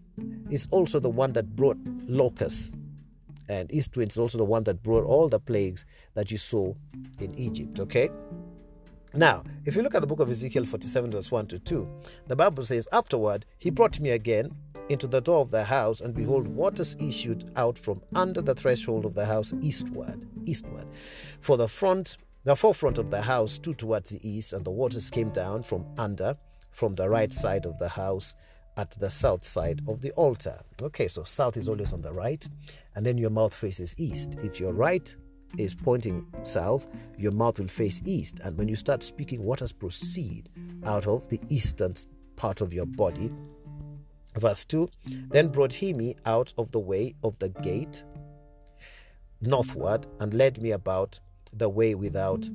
is 0.51 0.68
also 0.70 1.01
the 1.01 1.09
one 1.09 1.33
that 1.33 1.57
brought 1.57 1.79
locusts. 2.07 2.77
And 3.48 3.72
east 3.72 3.96
wind 3.96 4.12
is 4.12 4.18
also 4.18 4.38
the 4.38 4.44
one 4.44 4.64
that 4.64 4.83
brought 4.83 5.05
all 5.05 5.29
the 5.29 5.40
plagues 5.40 5.85
that 6.14 6.31
you 6.31 6.38
saw 6.38 6.74
in 7.18 7.35
Egypt. 7.35 7.81
Okay? 7.81 8.11
Now, 9.18 9.42
if 9.64 9.74
you 9.74 9.83
look 9.83 9.96
at 9.96 10.00
the 10.00 10.07
book 10.07 10.20
of 10.20 10.31
Ezekiel 10.31 10.64
47, 10.64 11.11
verse 11.11 11.33
1 11.33 11.48
to 11.48 11.59
2, 11.59 11.88
the 12.28 12.37
Bible 12.37 12.64
says, 12.64 12.87
Afterward, 12.92 13.46
he 13.59 13.68
brought 13.68 13.98
me 13.98 14.11
again 14.11 14.52
into 14.90 15.09
the 15.09 15.20
door 15.20 15.40
of 15.40 15.50
the 15.50 15.64
house, 15.64 16.00
and 16.00 16.14
behold, 16.14 16.46
waters 16.46 16.96
issued 17.00 17.50
out 17.57 17.76
from 17.76 18.00
under 18.14 18.40
the 18.40 18.54
threshold 18.54 19.04
of 19.04 19.14
the 19.14 19.26
house 19.26 19.52
eastward. 19.61 20.24
Eastward. 20.46 20.87
For 21.40 21.57
the 21.57 21.66
front, 21.66 22.16
the 22.44 22.54
forefront 22.54 22.98
of 22.98 23.11
the 23.11 23.20
house 23.20 23.54
stood 23.54 23.76
towards 23.76 24.11
the 24.11 24.20
east, 24.22 24.52
and 24.52 24.64
the 24.64 24.70
waters 24.70 25.11
came 25.11 25.31
down 25.31 25.64
from 25.64 25.85
under, 25.98 26.37
from 26.70 26.94
the 26.94 27.09
right 27.09 27.35
side 27.35 27.66
of 27.66 27.76
the 27.81 27.88
house 27.88 28.37
at 28.76 28.92
the 29.00 29.11
south 29.11 29.44
side 29.44 29.83
of 29.88 30.00
the 30.00 30.12
altar. 30.12 30.61
Okay, 30.81 31.09
so 31.09 31.24
south 31.24 31.57
is 31.57 31.68
always 31.68 31.92
on 31.92 32.02
the 32.02 32.12
right, 32.12 32.46
and 32.94 33.04
then 33.04 33.18
your 33.18 33.31
mouth 33.31 33.52
faces 33.52 33.96
east. 33.98 34.37
If 34.44 34.61
you're 34.61 34.72
right, 34.72 35.12
is 35.57 35.75
pointing 35.75 36.27
south, 36.43 36.87
your 37.17 37.33
mouth 37.33 37.59
will 37.59 37.69
face 37.69 38.03
east. 38.05 38.41
And 38.45 38.57
when 38.57 38.69
you 38.69 38.77
start 38.77 39.03
speaking, 39.03 39.43
waters 39.43 39.73
proceed 39.73 40.49
out 40.85 41.07
of 41.07 41.29
the 41.29 41.41
eastern 41.49 41.95
part 42.37 42.61
of 42.61 42.73
your 42.73 42.87
body. 42.87 43.33
Verse 44.37 44.65
2 44.65 44.89
Then 45.31 45.49
brought 45.49 45.73
he 45.73 45.93
me 45.93 46.17
out 46.27 46.53
of 46.59 46.71
the 46.71 46.81
way 46.81 47.15
of 47.25 47.39
the 47.39 47.49
gate 47.49 48.03
northward 49.41 50.07
and 50.21 50.35
led 50.35 50.61
me 50.61 50.73
about 50.73 51.19
the 51.59 51.68
way 51.68 51.94
without 51.94 52.49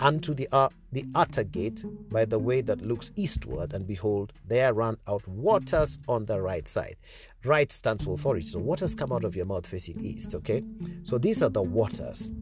unto 0.00 0.34
the, 0.34 0.48
uh, 0.52 0.68
the 0.92 1.06
utter 1.14 1.44
gate 1.44 1.84
by 2.10 2.24
the 2.24 2.38
way 2.38 2.60
that 2.60 2.82
looks 2.82 3.12
eastward 3.16 3.72
and 3.72 3.86
behold 3.86 4.32
there 4.46 4.74
ran 4.74 4.96
out 5.06 5.26
waters 5.28 5.98
on 6.08 6.26
the 6.26 6.40
right 6.40 6.68
side. 6.68 6.96
Right 7.44 7.70
stands 7.70 8.04
for 8.04 8.14
authority. 8.14 8.46
So 8.46 8.58
waters 8.58 8.94
come 8.94 9.12
out 9.12 9.24
of 9.24 9.36
your 9.36 9.46
mouth 9.46 9.66
facing 9.66 10.04
east 10.04 10.34
okay? 10.34 10.62
So 11.04 11.18
these 11.18 11.42
are 11.42 11.48
the 11.48 11.62
waters 11.62 12.32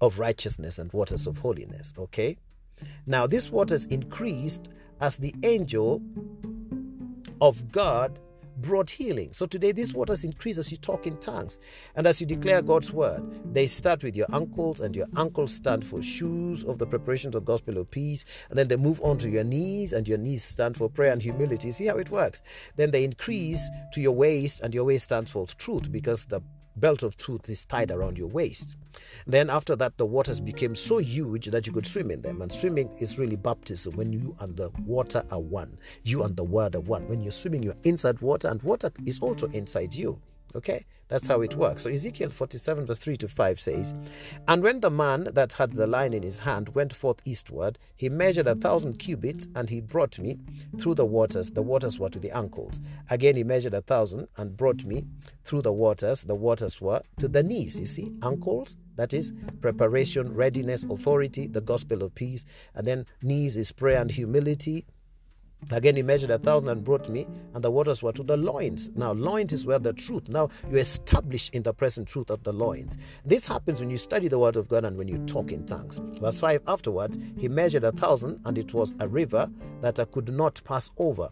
of 0.00 0.18
righteousness 0.18 0.78
and 0.78 0.92
waters 0.92 1.26
of 1.26 1.38
holiness 1.38 1.92
okay? 1.98 2.36
Now 3.06 3.26
these 3.26 3.50
waters 3.50 3.86
increased 3.86 4.70
as 5.00 5.18
the 5.18 5.34
angel 5.42 6.02
of 7.40 7.70
god 7.72 8.18
brought 8.58 8.90
healing. 8.90 9.32
So 9.32 9.46
today, 9.46 9.72
these 9.72 9.94
waters 9.94 10.24
increase 10.24 10.58
as 10.58 10.70
you 10.70 10.76
talk 10.76 11.06
in 11.06 11.16
tongues 11.18 11.58
and 11.94 12.06
as 12.06 12.20
you 12.20 12.26
declare 12.26 12.62
God's 12.62 12.92
word. 12.92 13.22
They 13.52 13.66
start 13.66 14.02
with 14.02 14.16
your 14.16 14.26
ankles, 14.32 14.80
and 14.80 14.94
your 14.94 15.06
ankles 15.16 15.54
stand 15.54 15.84
for 15.84 16.02
shoes 16.02 16.64
of 16.64 16.78
the 16.78 16.86
preparation 16.86 17.34
of 17.34 17.44
gospel 17.44 17.78
of 17.78 17.90
peace. 17.90 18.24
And 18.50 18.58
then 18.58 18.68
they 18.68 18.76
move 18.76 19.00
on 19.02 19.18
to 19.18 19.30
your 19.30 19.44
knees, 19.44 19.92
and 19.92 20.06
your 20.06 20.18
knees 20.18 20.44
stand 20.44 20.76
for 20.76 20.88
prayer 20.88 21.12
and 21.12 21.22
humility. 21.22 21.70
See 21.70 21.86
how 21.86 21.96
it 21.96 22.10
works? 22.10 22.42
Then 22.76 22.90
they 22.90 23.04
increase 23.04 23.68
to 23.92 24.00
your 24.00 24.12
waist, 24.12 24.60
and 24.60 24.74
your 24.74 24.84
waist 24.84 25.04
stands 25.04 25.30
for 25.30 25.46
truth 25.46 25.90
because 25.90 26.26
the 26.26 26.40
belt 26.76 27.02
of 27.02 27.16
truth 27.16 27.48
is 27.48 27.64
tied 27.64 27.90
around 27.90 28.18
your 28.18 28.28
waist. 28.28 28.76
Then 29.26 29.50
after 29.50 29.76
that, 29.76 29.96
the 29.96 30.06
waters 30.06 30.40
became 30.40 30.74
so 30.74 30.98
huge 30.98 31.46
that 31.46 31.66
you 31.66 31.72
could 31.72 31.86
swim 31.86 32.10
in 32.10 32.22
them. 32.22 32.42
And 32.42 32.52
swimming 32.52 32.94
is 32.98 33.18
really 33.18 33.36
baptism 33.36 33.96
when 33.96 34.12
you 34.12 34.36
and 34.40 34.56
the 34.56 34.70
water 34.86 35.24
are 35.30 35.40
one. 35.40 35.78
You 36.02 36.22
and 36.24 36.36
the 36.36 36.44
word 36.44 36.74
are 36.74 36.80
one. 36.80 37.08
When 37.08 37.20
you're 37.20 37.32
swimming, 37.32 37.62
you're 37.62 37.76
inside 37.84 38.20
water, 38.20 38.48
and 38.48 38.62
water 38.62 38.90
is 39.04 39.20
also 39.20 39.48
inside 39.48 39.94
you. 39.94 40.20
Okay, 40.56 40.84
that's 41.08 41.26
how 41.26 41.40
it 41.40 41.56
works. 41.56 41.82
So 41.82 41.90
Ezekiel 41.90 42.30
47, 42.30 42.86
verse 42.86 42.98
3 42.98 43.16
to 43.18 43.28
5 43.28 43.60
says, 43.60 43.92
And 44.46 44.62
when 44.62 44.80
the 44.80 44.90
man 44.90 45.28
that 45.32 45.52
had 45.54 45.72
the 45.72 45.86
line 45.86 46.12
in 46.12 46.22
his 46.22 46.38
hand 46.38 46.74
went 46.76 46.92
forth 46.92 47.20
eastward, 47.24 47.78
he 47.96 48.08
measured 48.08 48.46
a 48.46 48.54
thousand 48.54 48.98
cubits, 48.98 49.48
and 49.56 49.68
he 49.68 49.80
brought 49.80 50.18
me 50.18 50.38
through 50.78 50.94
the 50.94 51.04
waters. 51.04 51.50
The 51.50 51.62
waters 51.62 51.98
were 51.98 52.10
to 52.10 52.20
the 52.20 52.30
ankles. 52.30 52.80
Again, 53.10 53.34
he 53.34 53.42
measured 53.42 53.74
a 53.74 53.82
thousand 53.82 54.28
and 54.36 54.56
brought 54.56 54.84
me 54.84 55.04
through 55.44 55.62
the 55.62 55.72
waters. 55.72 56.22
The 56.22 56.34
waters 56.36 56.80
were 56.80 57.02
to 57.18 57.26
the 57.26 57.42
knees. 57.42 57.80
You 57.80 57.86
see, 57.86 58.12
ankles, 58.22 58.76
that 58.96 59.12
is 59.12 59.32
preparation, 59.60 60.32
readiness, 60.32 60.84
authority, 60.84 61.48
the 61.48 61.60
gospel 61.60 62.02
of 62.02 62.14
peace. 62.14 62.44
And 62.74 62.86
then 62.86 63.06
knees 63.22 63.56
is 63.56 63.72
prayer 63.72 64.00
and 64.00 64.10
humility. 64.10 64.86
Again, 65.70 65.96
he 65.96 66.02
measured 66.02 66.30
a 66.30 66.38
thousand 66.38 66.68
and 66.68 66.84
brought 66.84 67.08
me, 67.08 67.26
and 67.54 67.64
the 67.64 67.70
waters 67.70 68.02
were 68.02 68.12
to 68.12 68.22
the 68.22 68.36
loins. 68.36 68.90
Now, 68.94 69.12
loins 69.12 69.52
is 69.52 69.66
where 69.66 69.78
the 69.78 69.92
truth. 69.92 70.28
Now, 70.28 70.50
you 70.70 70.78
establish 70.78 71.50
in 71.52 71.62
the 71.62 71.72
present 71.72 72.08
truth 72.08 72.30
of 72.30 72.42
the 72.44 72.52
loins. 72.52 72.96
This 73.24 73.46
happens 73.46 73.80
when 73.80 73.90
you 73.90 73.96
study 73.96 74.28
the 74.28 74.38
word 74.38 74.56
of 74.56 74.68
God 74.68 74.84
and 74.84 74.96
when 74.96 75.08
you 75.08 75.18
talk 75.26 75.52
in 75.52 75.66
tongues. 75.66 76.00
Verse 76.20 76.38
5 76.40 76.62
afterwards, 76.66 77.18
he 77.38 77.48
measured 77.48 77.84
a 77.84 77.92
thousand, 77.92 78.40
and 78.44 78.58
it 78.58 78.74
was 78.74 78.94
a 79.00 79.08
river 79.08 79.50
that 79.80 79.98
I 79.98 80.04
could 80.04 80.28
not 80.28 80.62
pass 80.64 80.90
over 80.98 81.30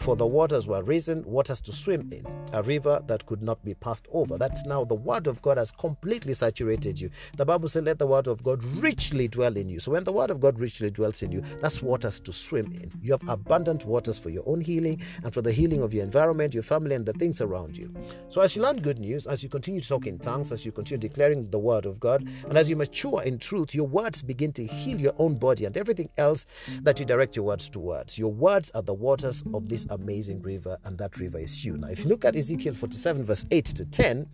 for 0.00 0.16
the 0.16 0.26
waters 0.26 0.66
were 0.66 0.82
risen, 0.82 1.22
waters 1.24 1.60
to 1.60 1.72
swim 1.72 2.10
in, 2.10 2.26
a 2.54 2.62
river 2.62 3.02
that 3.06 3.26
could 3.26 3.42
not 3.42 3.62
be 3.62 3.74
passed 3.74 4.08
over. 4.12 4.38
That's 4.38 4.64
now 4.64 4.82
the 4.82 4.94
word 4.94 5.26
of 5.26 5.42
God 5.42 5.58
has 5.58 5.70
completely 5.70 6.32
saturated 6.32 6.98
you. 6.98 7.10
The 7.36 7.44
Bible 7.44 7.68
says, 7.68 7.84
Let 7.84 7.98
the 7.98 8.06
word 8.06 8.26
of 8.26 8.42
God 8.42 8.64
richly 8.64 9.28
dwell 9.28 9.56
in 9.58 9.68
you. 9.68 9.78
So 9.78 9.92
when 9.92 10.04
the 10.04 10.12
word 10.12 10.30
of 10.30 10.40
God 10.40 10.58
richly 10.58 10.90
dwells 10.90 11.22
in 11.22 11.30
you, 11.32 11.42
that's 11.60 11.82
waters 11.82 12.18
to 12.20 12.32
swim 12.32 12.72
in. 12.72 12.90
You 13.02 13.12
have 13.12 13.28
abundant 13.28 13.84
waters 13.84 14.18
for 14.18 14.30
your 14.30 14.42
own 14.46 14.62
healing 14.62 15.02
and 15.22 15.34
for 15.34 15.42
the 15.42 15.52
healing 15.52 15.82
of 15.82 15.92
your 15.92 16.02
environment, 16.02 16.54
your 16.54 16.62
family, 16.62 16.94
and 16.94 17.04
the 17.04 17.12
things 17.12 17.42
around 17.42 17.76
you. 17.76 17.94
So 18.30 18.40
as 18.40 18.56
you 18.56 18.62
learn 18.62 18.80
good 18.80 18.98
news, 18.98 19.26
as 19.26 19.42
you 19.42 19.50
continue 19.50 19.82
to 19.82 19.88
talk 19.88 20.06
in 20.06 20.18
tongues, 20.18 20.50
as 20.50 20.64
you 20.64 20.72
continue 20.72 20.98
declaring 20.98 21.50
the 21.50 21.58
word 21.58 21.84
of 21.84 22.00
God, 22.00 22.26
and 22.48 22.56
as 22.56 22.70
you 22.70 22.76
mature 22.76 23.22
in 23.22 23.38
truth, 23.38 23.74
your 23.74 23.86
words 23.86 24.22
begin 24.22 24.52
to 24.54 24.64
heal 24.64 24.98
your 24.98 25.14
own 25.18 25.34
body 25.34 25.66
and 25.66 25.76
everything 25.76 26.08
else 26.16 26.46
that 26.80 26.98
you 26.98 27.04
direct 27.04 27.36
your 27.36 27.44
words 27.44 27.68
towards. 27.68 28.18
Your 28.18 28.32
words 28.32 28.70
are 28.70 28.82
the 28.82 28.94
waters 28.94 29.44
of 29.52 29.68
this 29.68 29.86
amazing 29.90 30.42
river, 30.42 30.78
and 30.84 30.98
that 30.98 31.18
river 31.18 31.38
is 31.38 31.64
you. 31.64 31.76
Now, 31.76 31.88
if 31.88 32.00
you 32.00 32.08
look 32.08 32.24
at 32.24 32.36
Ezekiel 32.36 32.74
47, 32.74 33.24
verse 33.24 33.44
8 33.50 33.64
to 33.66 33.84
10, 33.84 34.26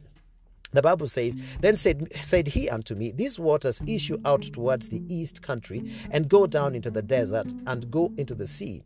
the 0.73 0.83
Bible 0.83 1.07
says, 1.07 1.37
Then 1.61 1.77
said, 1.77 2.11
said 2.23 2.49
he 2.49 2.69
unto 2.69 2.95
me, 2.95 3.13
These 3.13 3.39
waters 3.39 3.83
issue 3.87 4.19
out 4.25 4.43
towards 4.43 4.89
the 4.89 5.03
east 5.09 5.43
country, 5.43 5.91
and 6.11 6.29
go 6.29 6.47
down 6.47 6.75
into 6.75 6.91
the 6.91 7.03
desert, 7.03 7.53
and 7.67 7.91
go 7.91 8.13
into 8.17 8.35
the 8.35 8.47
sea 8.47 8.83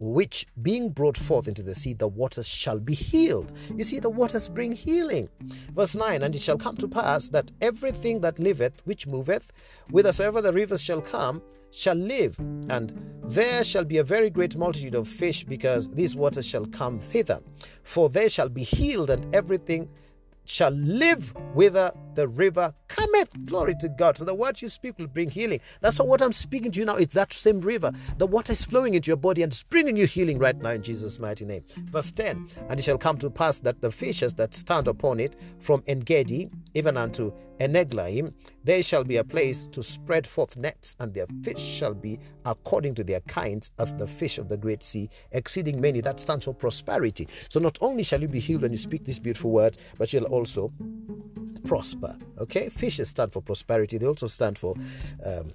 which 0.00 0.46
being 0.62 0.88
brought 0.88 1.16
forth 1.16 1.46
into 1.46 1.62
the 1.62 1.74
sea, 1.74 1.92
the 1.92 2.08
waters 2.08 2.48
shall 2.48 2.80
be 2.80 2.94
healed. 2.94 3.52
You 3.76 3.84
see, 3.84 4.00
the 4.00 4.10
waters 4.10 4.48
bring 4.48 4.72
healing. 4.72 5.28
Verse 5.74 5.94
9 5.94 6.22
And 6.22 6.34
it 6.34 6.40
shall 6.40 6.58
come 6.58 6.76
to 6.78 6.88
pass 6.88 7.28
that 7.28 7.52
everything 7.60 8.20
that 8.22 8.38
liveth, 8.38 8.80
which 8.86 9.06
moveth, 9.06 9.52
whithersoever 9.90 10.40
the 10.40 10.52
rivers 10.52 10.80
shall 10.80 11.02
come, 11.02 11.42
shall 11.70 11.94
live, 11.94 12.36
and 12.68 12.92
there 13.24 13.62
shall 13.62 13.84
be 13.84 13.98
a 13.98 14.02
very 14.04 14.30
great 14.30 14.56
multitude 14.56 14.94
of 14.94 15.06
fish, 15.06 15.44
because 15.44 15.90
these 15.90 16.16
waters 16.16 16.46
shall 16.46 16.66
come 16.66 16.98
thither. 16.98 17.40
For 17.84 18.08
they 18.08 18.28
shall 18.28 18.48
be 18.48 18.62
healed, 18.62 19.10
and 19.10 19.32
everything 19.34 19.90
shall 20.44 20.72
live 20.72 21.32
whither 21.54 21.92
the 22.14 22.28
river 22.28 22.74
cometh. 22.88 23.28
Glory 23.46 23.74
to 23.80 23.88
God. 23.88 24.18
So 24.18 24.24
the 24.24 24.34
words 24.34 24.62
you 24.62 24.68
speak 24.68 24.98
will 24.98 25.06
bring 25.06 25.30
healing. 25.30 25.60
That's 25.80 25.98
what 25.98 26.22
I'm 26.22 26.32
speaking 26.32 26.72
to 26.72 26.80
you 26.80 26.86
now. 26.86 26.96
It's 26.96 27.14
that 27.14 27.32
same 27.32 27.60
river. 27.60 27.92
The 28.18 28.26
water 28.26 28.52
is 28.52 28.64
flowing 28.64 28.94
into 28.94 29.08
your 29.08 29.16
body 29.16 29.42
and 29.42 29.52
it's 29.52 29.62
bringing 29.62 29.96
you 29.96 30.06
healing 30.06 30.38
right 30.38 30.56
now 30.56 30.70
in 30.70 30.82
Jesus' 30.82 31.18
mighty 31.18 31.44
name. 31.44 31.64
Verse 31.90 32.12
10 32.12 32.48
And 32.68 32.78
it 32.80 32.82
shall 32.82 32.98
come 32.98 33.18
to 33.18 33.30
pass 33.30 33.60
that 33.60 33.80
the 33.80 33.90
fishes 33.90 34.34
that 34.34 34.54
stand 34.54 34.88
upon 34.88 35.20
it 35.20 35.36
from 35.58 35.82
Engedi 35.86 36.50
even 36.74 36.96
unto 36.96 37.32
Eneglaim, 37.60 38.32
there 38.64 38.82
shall 38.82 39.04
be 39.04 39.16
a 39.16 39.24
place 39.24 39.66
to 39.72 39.82
spread 39.82 40.26
forth 40.26 40.56
nets, 40.56 40.96
and 40.98 41.12
their 41.12 41.26
fish 41.42 41.60
shall 41.60 41.92
be 41.92 42.18
according 42.46 42.94
to 42.94 43.04
their 43.04 43.20
kinds, 43.20 43.70
as 43.78 43.94
the 43.94 44.06
fish 44.06 44.38
of 44.38 44.48
the 44.48 44.56
great 44.56 44.82
sea, 44.82 45.10
exceeding 45.32 45.80
many. 45.80 46.00
That 46.00 46.20
stands 46.20 46.46
for 46.46 46.54
prosperity. 46.54 47.28
So 47.50 47.60
not 47.60 47.76
only 47.82 48.02
shall 48.02 48.22
you 48.22 48.28
be 48.28 48.40
healed 48.40 48.62
when 48.62 48.72
you 48.72 48.78
speak 48.78 49.04
this 49.04 49.18
beautiful 49.18 49.50
word, 49.50 49.76
but 49.98 50.12
you'll 50.12 50.24
also 50.24 50.72
prosper. 51.64 52.16
Okay, 52.38 52.68
fishes 52.68 53.08
stand 53.08 53.32
for 53.32 53.42
prosperity. 53.42 53.98
They 53.98 54.06
also 54.06 54.26
stand 54.26 54.58
for 54.58 54.74
um, 55.24 55.52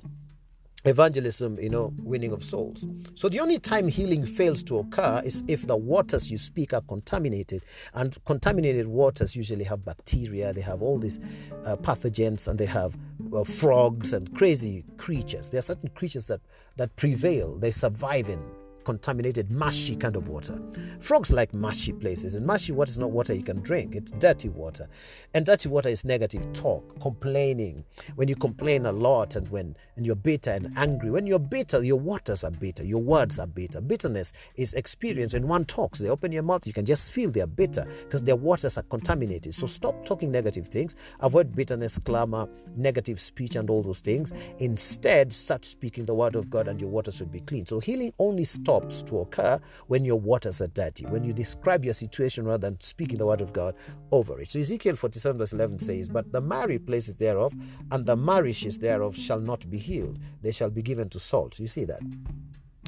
evangelism, 0.85 1.59
you 1.59 1.69
know, 1.69 1.93
winning 2.03 2.31
of 2.31 2.43
souls. 2.43 2.85
So 3.15 3.27
the 3.27 3.39
only 3.39 3.59
time 3.59 3.87
healing 3.87 4.25
fails 4.25 4.63
to 4.63 4.77
occur 4.77 5.21
is 5.25 5.43
if 5.47 5.65
the 5.65 5.75
waters 5.75 6.31
you 6.31 6.37
speak 6.37 6.73
are 6.73 6.81
contaminated. 6.81 7.63
And 7.93 8.15
contaminated 8.25 8.87
waters 8.87 9.35
usually 9.35 9.63
have 9.63 9.83
bacteria, 9.83 10.53
they 10.53 10.61
have 10.61 10.81
all 10.81 10.99
these 10.99 11.19
uh, 11.65 11.75
pathogens, 11.77 12.47
and 12.47 12.59
they 12.59 12.67
have 12.67 12.95
uh, 13.33 13.43
frogs 13.43 14.13
and 14.13 14.33
crazy 14.35 14.85
creatures. 14.97 15.49
There 15.49 15.59
are 15.59 15.63
certain 15.63 15.89
creatures 15.89 16.27
that, 16.27 16.41
that 16.77 16.95
prevail, 16.95 17.57
they 17.57 17.71
survive 17.71 18.29
in 18.29 18.39
contaminated, 18.85 19.51
mushy 19.51 19.95
kind 19.95 20.15
of 20.15 20.29
water. 20.29 20.61
Frogs 20.99 21.31
like 21.31 21.53
mushy 21.53 21.91
places, 21.91 22.35
and 22.35 22.45
mushy 22.45 22.71
water 22.71 22.91
is 22.91 22.97
not 22.97 23.11
water 23.11 23.33
you 23.33 23.43
can 23.43 23.61
drink, 23.61 23.95
it's 23.95 24.11
dirty 24.13 24.47
water. 24.47 24.87
And 25.33 25.45
dirty 25.45 25.67
water 25.67 25.89
is 25.89 26.05
negative 26.05 26.53
talk, 26.53 27.01
complaining. 27.01 27.83
When 28.15 28.27
you 28.27 28.35
complain 28.35 28.85
a 28.85 28.91
lot 28.91 29.35
and 29.35 29.47
when 29.49 29.75
and 29.95 30.05
you're 30.05 30.15
bitter 30.15 30.51
and 30.51 30.71
angry, 30.77 31.09
when 31.09 31.25
you're 31.25 31.39
bitter, 31.39 31.83
your 31.83 31.99
waters 31.99 32.43
are 32.43 32.51
bitter, 32.51 32.83
your 32.83 33.01
words 33.01 33.39
are 33.39 33.47
bitter. 33.47 33.81
Bitterness 33.81 34.31
is 34.55 34.73
experience 34.73 35.33
when 35.33 35.47
one 35.47 35.65
talks, 35.65 35.99
they 35.99 36.09
open 36.09 36.31
your 36.31 36.43
mouth, 36.43 36.67
you 36.67 36.73
can 36.73 36.85
just 36.85 37.11
feel 37.11 37.31
they're 37.31 37.47
bitter 37.47 37.85
because 38.03 38.23
their 38.23 38.35
waters 38.35 38.77
are 38.77 38.83
contaminated. 38.83 39.53
So 39.53 39.67
stop 39.67 40.05
talking 40.05 40.31
negative 40.31 40.67
things, 40.67 40.95
avoid 41.19 41.55
bitterness, 41.55 41.97
clamor, 41.97 42.47
negative 42.75 43.19
speech, 43.19 43.55
and 43.55 43.69
all 43.69 43.81
those 43.81 43.99
things. 43.99 44.31
Instead, 44.59 45.33
start 45.33 45.65
speaking 45.65 46.05
the 46.05 46.13
word 46.13 46.35
of 46.35 46.49
God, 46.49 46.67
and 46.67 46.79
your 46.79 46.89
waters 46.89 47.19
will 47.19 47.27
be 47.27 47.39
clean. 47.41 47.65
So 47.65 47.79
healing 47.79 48.13
only 48.19 48.43
stops 48.43 48.74
stops 48.75 49.01
to 49.03 49.19
occur 49.19 49.59
when 49.87 50.03
your 50.03 50.19
waters 50.19 50.61
are 50.61 50.67
dirty, 50.67 51.05
when 51.05 51.23
you 51.23 51.33
describe 51.33 51.85
your 51.85 51.93
situation 51.93 52.45
rather 52.45 52.69
than 52.69 52.79
speaking 52.81 53.17
the 53.17 53.25
word 53.25 53.41
of 53.41 53.53
God 53.53 53.73
over 54.11 54.41
it. 54.41 54.51
So 54.51 54.59
Ezekiel 54.59 54.95
47 54.95 55.37
verse 55.37 55.53
11 55.53 55.79
says, 55.79 56.09
But 56.09 56.31
the 56.31 56.41
marry 56.41 56.77
places 56.77 57.15
thereof 57.15 57.53
and 57.91 58.05
the 58.05 58.15
marishes 58.17 58.77
thereof 58.77 59.15
shall 59.15 59.39
not 59.39 59.69
be 59.69 59.77
healed, 59.77 60.19
they 60.41 60.51
shall 60.51 60.69
be 60.69 60.81
given 60.81 61.09
to 61.09 61.19
salt. 61.19 61.57
You 61.59 61.67
see 61.67 61.85
that? 61.85 62.01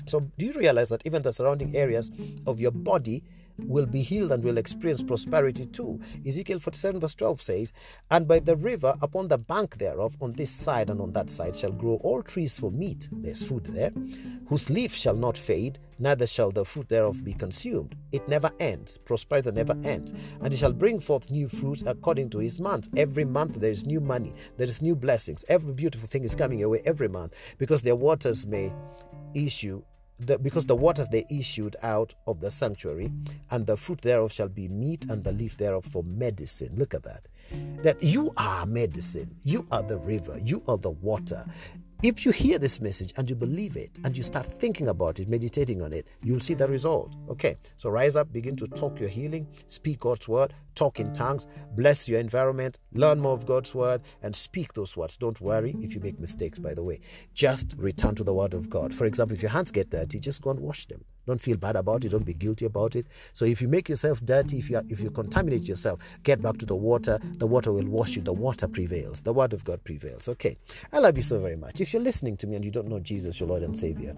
So, 0.08 0.22
do 0.38 0.46
you 0.46 0.54
realize 0.54 0.88
that 0.90 1.02
even 1.06 1.22
the 1.22 1.34
surrounding 1.34 1.76
areas 1.76 2.12
of 2.46 2.62
your 2.62 2.72
body 2.72 3.24
will 3.60 3.86
be 3.86 4.02
healed 4.02 4.32
and 4.32 4.44
will 4.44 4.58
experience 4.58 5.04
prosperity 5.04 5.66
too. 5.66 6.00
Ezekiel 6.26 6.60
47, 6.60 7.02
verse 7.02 7.16
12 7.16 7.42
says, 7.42 7.74
And 8.10 8.28
by 8.28 8.40
the 8.40 8.56
river 8.56 8.96
upon 9.02 9.28
the 9.28 9.38
bank 9.38 9.78
thereof, 9.78 10.16
on 10.22 10.34
this 10.34 10.52
side 10.52 10.90
and 10.90 11.02
on 11.02 11.14
that 11.14 11.30
side, 11.30 11.56
shall 11.56 11.72
grow 11.72 11.96
all 12.04 12.22
trees 12.22 12.58
for 12.58 12.72
meat. 12.72 13.10
There's 13.12 13.44
food 13.44 13.66
there, 13.66 13.92
whose 14.48 14.70
leaf 14.70 14.94
shall 14.94 15.16
not 15.16 15.38
fade, 15.38 15.80
neither 16.00 16.28
shall 16.28 16.52
the 16.52 16.66
fruit 16.66 16.90
thereof 16.90 17.24
be 17.24 17.34
consumed. 17.34 17.96
It 18.12 18.28
never 18.28 18.52
ends, 18.60 18.98
prosperity 18.98 19.52
never 19.52 19.76
ends. 19.84 20.14
And 20.42 20.54
he 20.54 20.58
shall 20.58 20.74
bring 20.74 21.00
forth 21.00 21.30
new 21.30 21.48
fruits 21.48 21.84
according 21.86 22.30
to 22.32 22.40
his 22.40 22.60
months. 22.60 22.90
Every 22.96 23.26
month 23.26 23.60
there 23.60 23.72
is 23.72 23.86
new 23.86 24.00
money, 24.00 24.34
there 24.58 24.68
is 24.68 24.82
new 24.82 24.96
blessings. 24.96 25.46
Every 25.50 25.74
beautiful 25.74 26.08
thing 26.08 26.24
is 26.24 26.36
coming 26.36 26.60
your 26.60 26.70
way 26.70 26.82
every 26.86 27.08
month 27.08 27.34
because 27.58 27.82
their 27.82 27.96
waters 27.96 28.46
may 28.46 28.72
issue 29.34 29.82
the, 30.20 30.38
because 30.38 30.66
the 30.66 30.76
mm. 30.76 30.80
waters 30.80 31.08
they 31.10 31.26
issued 31.30 31.76
out 31.84 32.16
of 32.26 32.40
the 32.40 32.52
sanctuary, 32.52 33.12
and 33.52 33.66
the 33.68 33.78
fruit 33.78 34.02
thereof 34.02 34.32
shall 34.32 34.50
be 34.50 34.68
meat, 34.68 35.06
and 35.10 35.24
the 35.24 35.32
leaf 35.32 35.58
thereof 35.58 35.86
for 35.86 36.04
medicine. 36.04 36.74
Look 36.76 36.94
at 36.94 37.04
that. 37.04 37.28
That 37.84 38.04
you 38.04 38.34
are 38.36 38.66
medicine, 38.66 39.36
you 39.44 39.66
are 39.72 39.84
the 39.84 39.98
river, 39.98 40.40
you 40.44 40.64
are 40.68 40.78
the 40.78 40.90
water. 40.90 41.46
If 42.04 42.26
you 42.26 42.32
hear 42.32 42.60
this 42.60 42.80
message 42.80 43.12
and 43.18 43.28
you 43.28 43.36
believe 43.36 43.76
it 43.76 43.90
and 44.04 44.16
you 44.16 44.22
start 44.22 44.60
thinking 44.60 44.88
about 44.88 45.18
it, 45.20 45.28
meditating 45.28 45.82
on 45.82 45.94
it, 45.94 46.06
you'll 46.22 46.42
see 46.42 46.54
the 46.54 46.68
result. 46.68 47.16
Okay, 47.28 47.58
so 47.76 47.90
rise 47.90 48.16
up, 48.16 48.32
begin 48.32 48.56
to 48.58 48.68
talk 48.68 49.00
your 49.00 49.10
healing, 49.10 49.48
speak 49.68 50.02
God's 50.02 50.28
word, 50.28 50.54
talk 50.78 51.00
in 51.00 51.12
tongues, 51.12 51.48
bless 51.76 52.08
your 52.08 52.20
environment, 52.20 52.80
learn 52.94 53.20
more 53.20 53.34
of 53.34 53.46
God's 53.46 53.74
word, 53.74 54.02
and 54.22 54.36
speak 54.36 54.74
those 54.74 54.96
words. 54.96 55.18
Don't 55.18 55.42
worry 55.42 55.76
if 55.82 55.96
you 55.96 56.00
make 56.00 56.20
mistakes, 56.20 56.60
by 56.60 56.74
the 56.74 56.84
way. 56.84 57.00
Just 57.34 57.74
return 57.78 58.16
to 58.16 58.24
the 58.24 58.34
word 58.34 58.54
of 58.54 58.70
God. 58.70 58.94
For 58.94 59.06
example, 59.06 59.36
if 59.36 59.42
your 59.42 59.52
hands 59.52 59.72
get 59.72 59.90
dirty, 59.90 60.20
just 60.20 60.42
go 60.42 60.52
and 60.52 60.60
wash 60.60 60.86
them. 60.86 61.04
Don't 61.26 61.42
feel 61.42 61.58
bad 61.58 61.76
about 61.76 62.06
it. 62.06 62.10
Don't 62.10 62.26
be 62.26 62.34
guilty 62.34 62.66
about 62.66 62.96
it. 62.96 63.06
So 63.34 63.44
if 63.44 63.62
you 63.62 63.68
make 63.68 63.90
yourself 63.90 64.24
dirty, 64.24 64.60
if 64.60 64.70
you 64.70 64.82
if 64.88 65.02
you 65.02 65.12
contaminate 65.12 65.64
yourself, 65.64 66.00
get 66.24 66.42
back 66.42 66.58
to 66.60 66.66
the 66.66 66.76
water. 66.76 67.20
The 67.38 67.48
water 67.48 67.74
will 67.74 67.88
wash 67.88 68.16
you. 68.16 68.22
The 68.22 68.32
water 68.32 68.68
prevails. 68.68 69.22
The 69.22 69.34
word 69.34 69.52
of 69.52 69.66
God 69.66 69.84
prevails. 69.84 70.30
Okay. 70.30 70.58
I 70.94 71.00
love 71.00 71.18
you 71.18 71.24
so 71.24 71.40
very 71.40 71.58
much. 71.58 71.82
If 71.82 71.92
you're 71.92 72.02
listening 72.02 72.38
to 72.38 72.48
me 72.48 72.56
and 72.56 72.64
you 72.64 72.72
don't 72.72 72.88
know 72.88 73.00
Jesus, 73.00 73.42
your 73.42 73.50
Lord 73.50 73.64
and 73.64 73.78
Savior, 73.78 74.16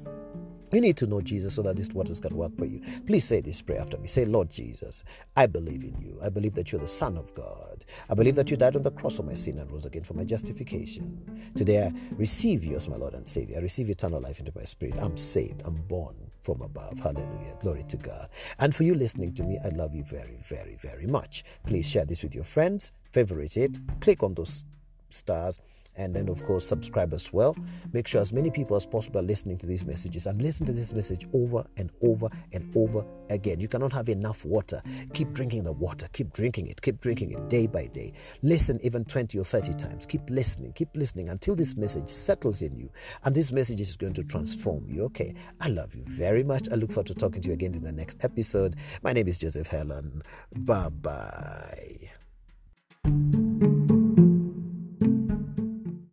You 0.71 0.81
need 0.81 0.97
to 0.97 1.07
know 1.07 1.21
Jesus 1.21 1.55
so 1.55 1.63
that 1.63 1.77
these 1.77 1.91
waters 1.93 2.19
can 2.19 2.35
work 2.35 2.55
for 2.57 2.65
you. 2.65 2.81
Please 3.07 3.25
say 3.25 3.41
this 3.41 3.61
prayer 3.61 3.81
after 3.81 3.97
me. 3.97 4.07
Say, 4.07 4.25
Lord 4.25 4.49
Jesus, 4.51 5.03
I 5.35 5.47
believe 5.47 5.83
in 5.83 5.99
you. 5.99 6.19
I 6.21 6.29
believe 6.29 6.53
that 6.55 6.71
you're 6.71 6.81
the 6.81 6.87
Son 6.87 7.17
of 7.17 7.33
God. 7.33 7.85
I 8.09 8.13
believe 8.13 8.35
that 8.35 8.51
you 8.51 8.57
died 8.57 8.75
on 8.75 8.83
the 8.83 8.91
cross 8.91 9.17
for 9.17 9.23
my 9.23 9.33
sin 9.33 9.57
and 9.57 9.71
rose 9.71 9.85
again 9.85 10.03
for 10.03 10.13
my 10.13 10.23
justification. 10.23 11.51
Today 11.55 11.85
I 11.85 11.93
receive 12.17 12.63
you 12.63 12.75
as 12.75 12.87
my 12.87 12.97
Lord 12.97 13.15
and 13.15 13.27
Savior. 13.27 13.57
I 13.57 13.61
receive 13.61 13.89
eternal 13.89 14.21
life 14.21 14.39
into 14.39 14.51
my 14.55 14.63
spirit. 14.63 14.95
I'm 14.99 15.17
saved. 15.17 15.63
I'm 15.65 15.81
born 15.87 16.15
from 16.43 16.61
above. 16.61 16.99
Hallelujah. 16.99 17.55
Glory 17.61 17.83
to 17.89 17.97
God. 17.97 18.29
And 18.59 18.75
for 18.75 18.83
you 18.83 18.93
listening 18.93 19.33
to 19.35 19.43
me, 19.43 19.57
I 19.63 19.69
love 19.69 19.95
you 19.95 20.03
very, 20.03 20.37
very, 20.47 20.75
very 20.75 21.07
much. 21.07 21.43
Please 21.65 21.89
share 21.89 22.05
this 22.05 22.21
with 22.21 22.35
your 22.35 22.43
friends, 22.43 22.91
favorite 23.11 23.57
it, 23.57 23.79
click 24.01 24.21
on 24.21 24.35
those 24.35 24.65
stars 25.09 25.57
and 25.99 26.15
then 26.15 26.29
of 26.29 26.43
course 26.43 26.65
subscribe 26.65 27.13
as 27.13 27.31
well. 27.31 27.55
Make 27.93 28.07
sure 28.07 28.21
as 28.21 28.33
many 28.33 28.49
people 28.49 28.75
as 28.75 28.85
possible 28.85 29.19
are 29.19 29.23
listening 29.23 29.57
to 29.59 29.65
these 29.67 29.85
messages 29.85 30.25
and 30.25 30.41
listen 30.41 30.65
to 30.65 30.71
this 30.71 30.93
message 30.93 31.27
over 31.33 31.65
and 31.77 31.91
over 32.01 32.29
and 32.53 32.71
over 32.75 33.05
again. 33.29 33.59
You 33.59 33.67
cannot 33.67 33.93
have 33.93 34.09
enough 34.09 34.45
water. 34.45 34.81
Keep 35.13 35.33
drinking 35.33 35.63
the 35.63 35.73
water. 35.73 36.07
Keep 36.13 36.33
drinking 36.33 36.67
it. 36.67 36.81
Keep 36.81 37.01
drinking 37.01 37.31
it 37.31 37.49
day 37.49 37.67
by 37.67 37.87
day. 37.87 38.13
Listen 38.41 38.79
even 38.81 39.05
20 39.05 39.37
or 39.37 39.43
30 39.43 39.73
times. 39.73 40.05
Keep 40.05 40.29
listening. 40.29 40.73
Keep 40.73 40.95
listening 40.95 41.29
until 41.29 41.55
this 41.55 41.75
message 41.75 42.09
settles 42.09 42.61
in 42.61 42.75
you 42.75 42.89
and 43.25 43.35
this 43.35 43.51
message 43.51 43.81
is 43.81 43.95
going 43.97 44.13
to 44.13 44.23
transform 44.23 44.87
you 44.89 45.03
okay? 45.03 45.33
I 45.59 45.67
love 45.67 45.93
you 45.93 46.03
very 46.05 46.43
much. 46.43 46.69
I 46.71 46.75
look 46.75 46.91
forward 46.91 47.07
to 47.07 47.13
talking 47.13 47.41
to 47.41 47.49
you 47.49 47.53
again 47.53 47.75
in 47.75 47.83
the 47.83 47.91
next 47.91 48.23
episode. 48.23 48.75
My 49.03 49.13
name 49.13 49.27
is 49.27 49.37
joseph 49.37 49.67
helen. 49.67 50.23
Bye 50.55 50.89
bye 50.89 52.09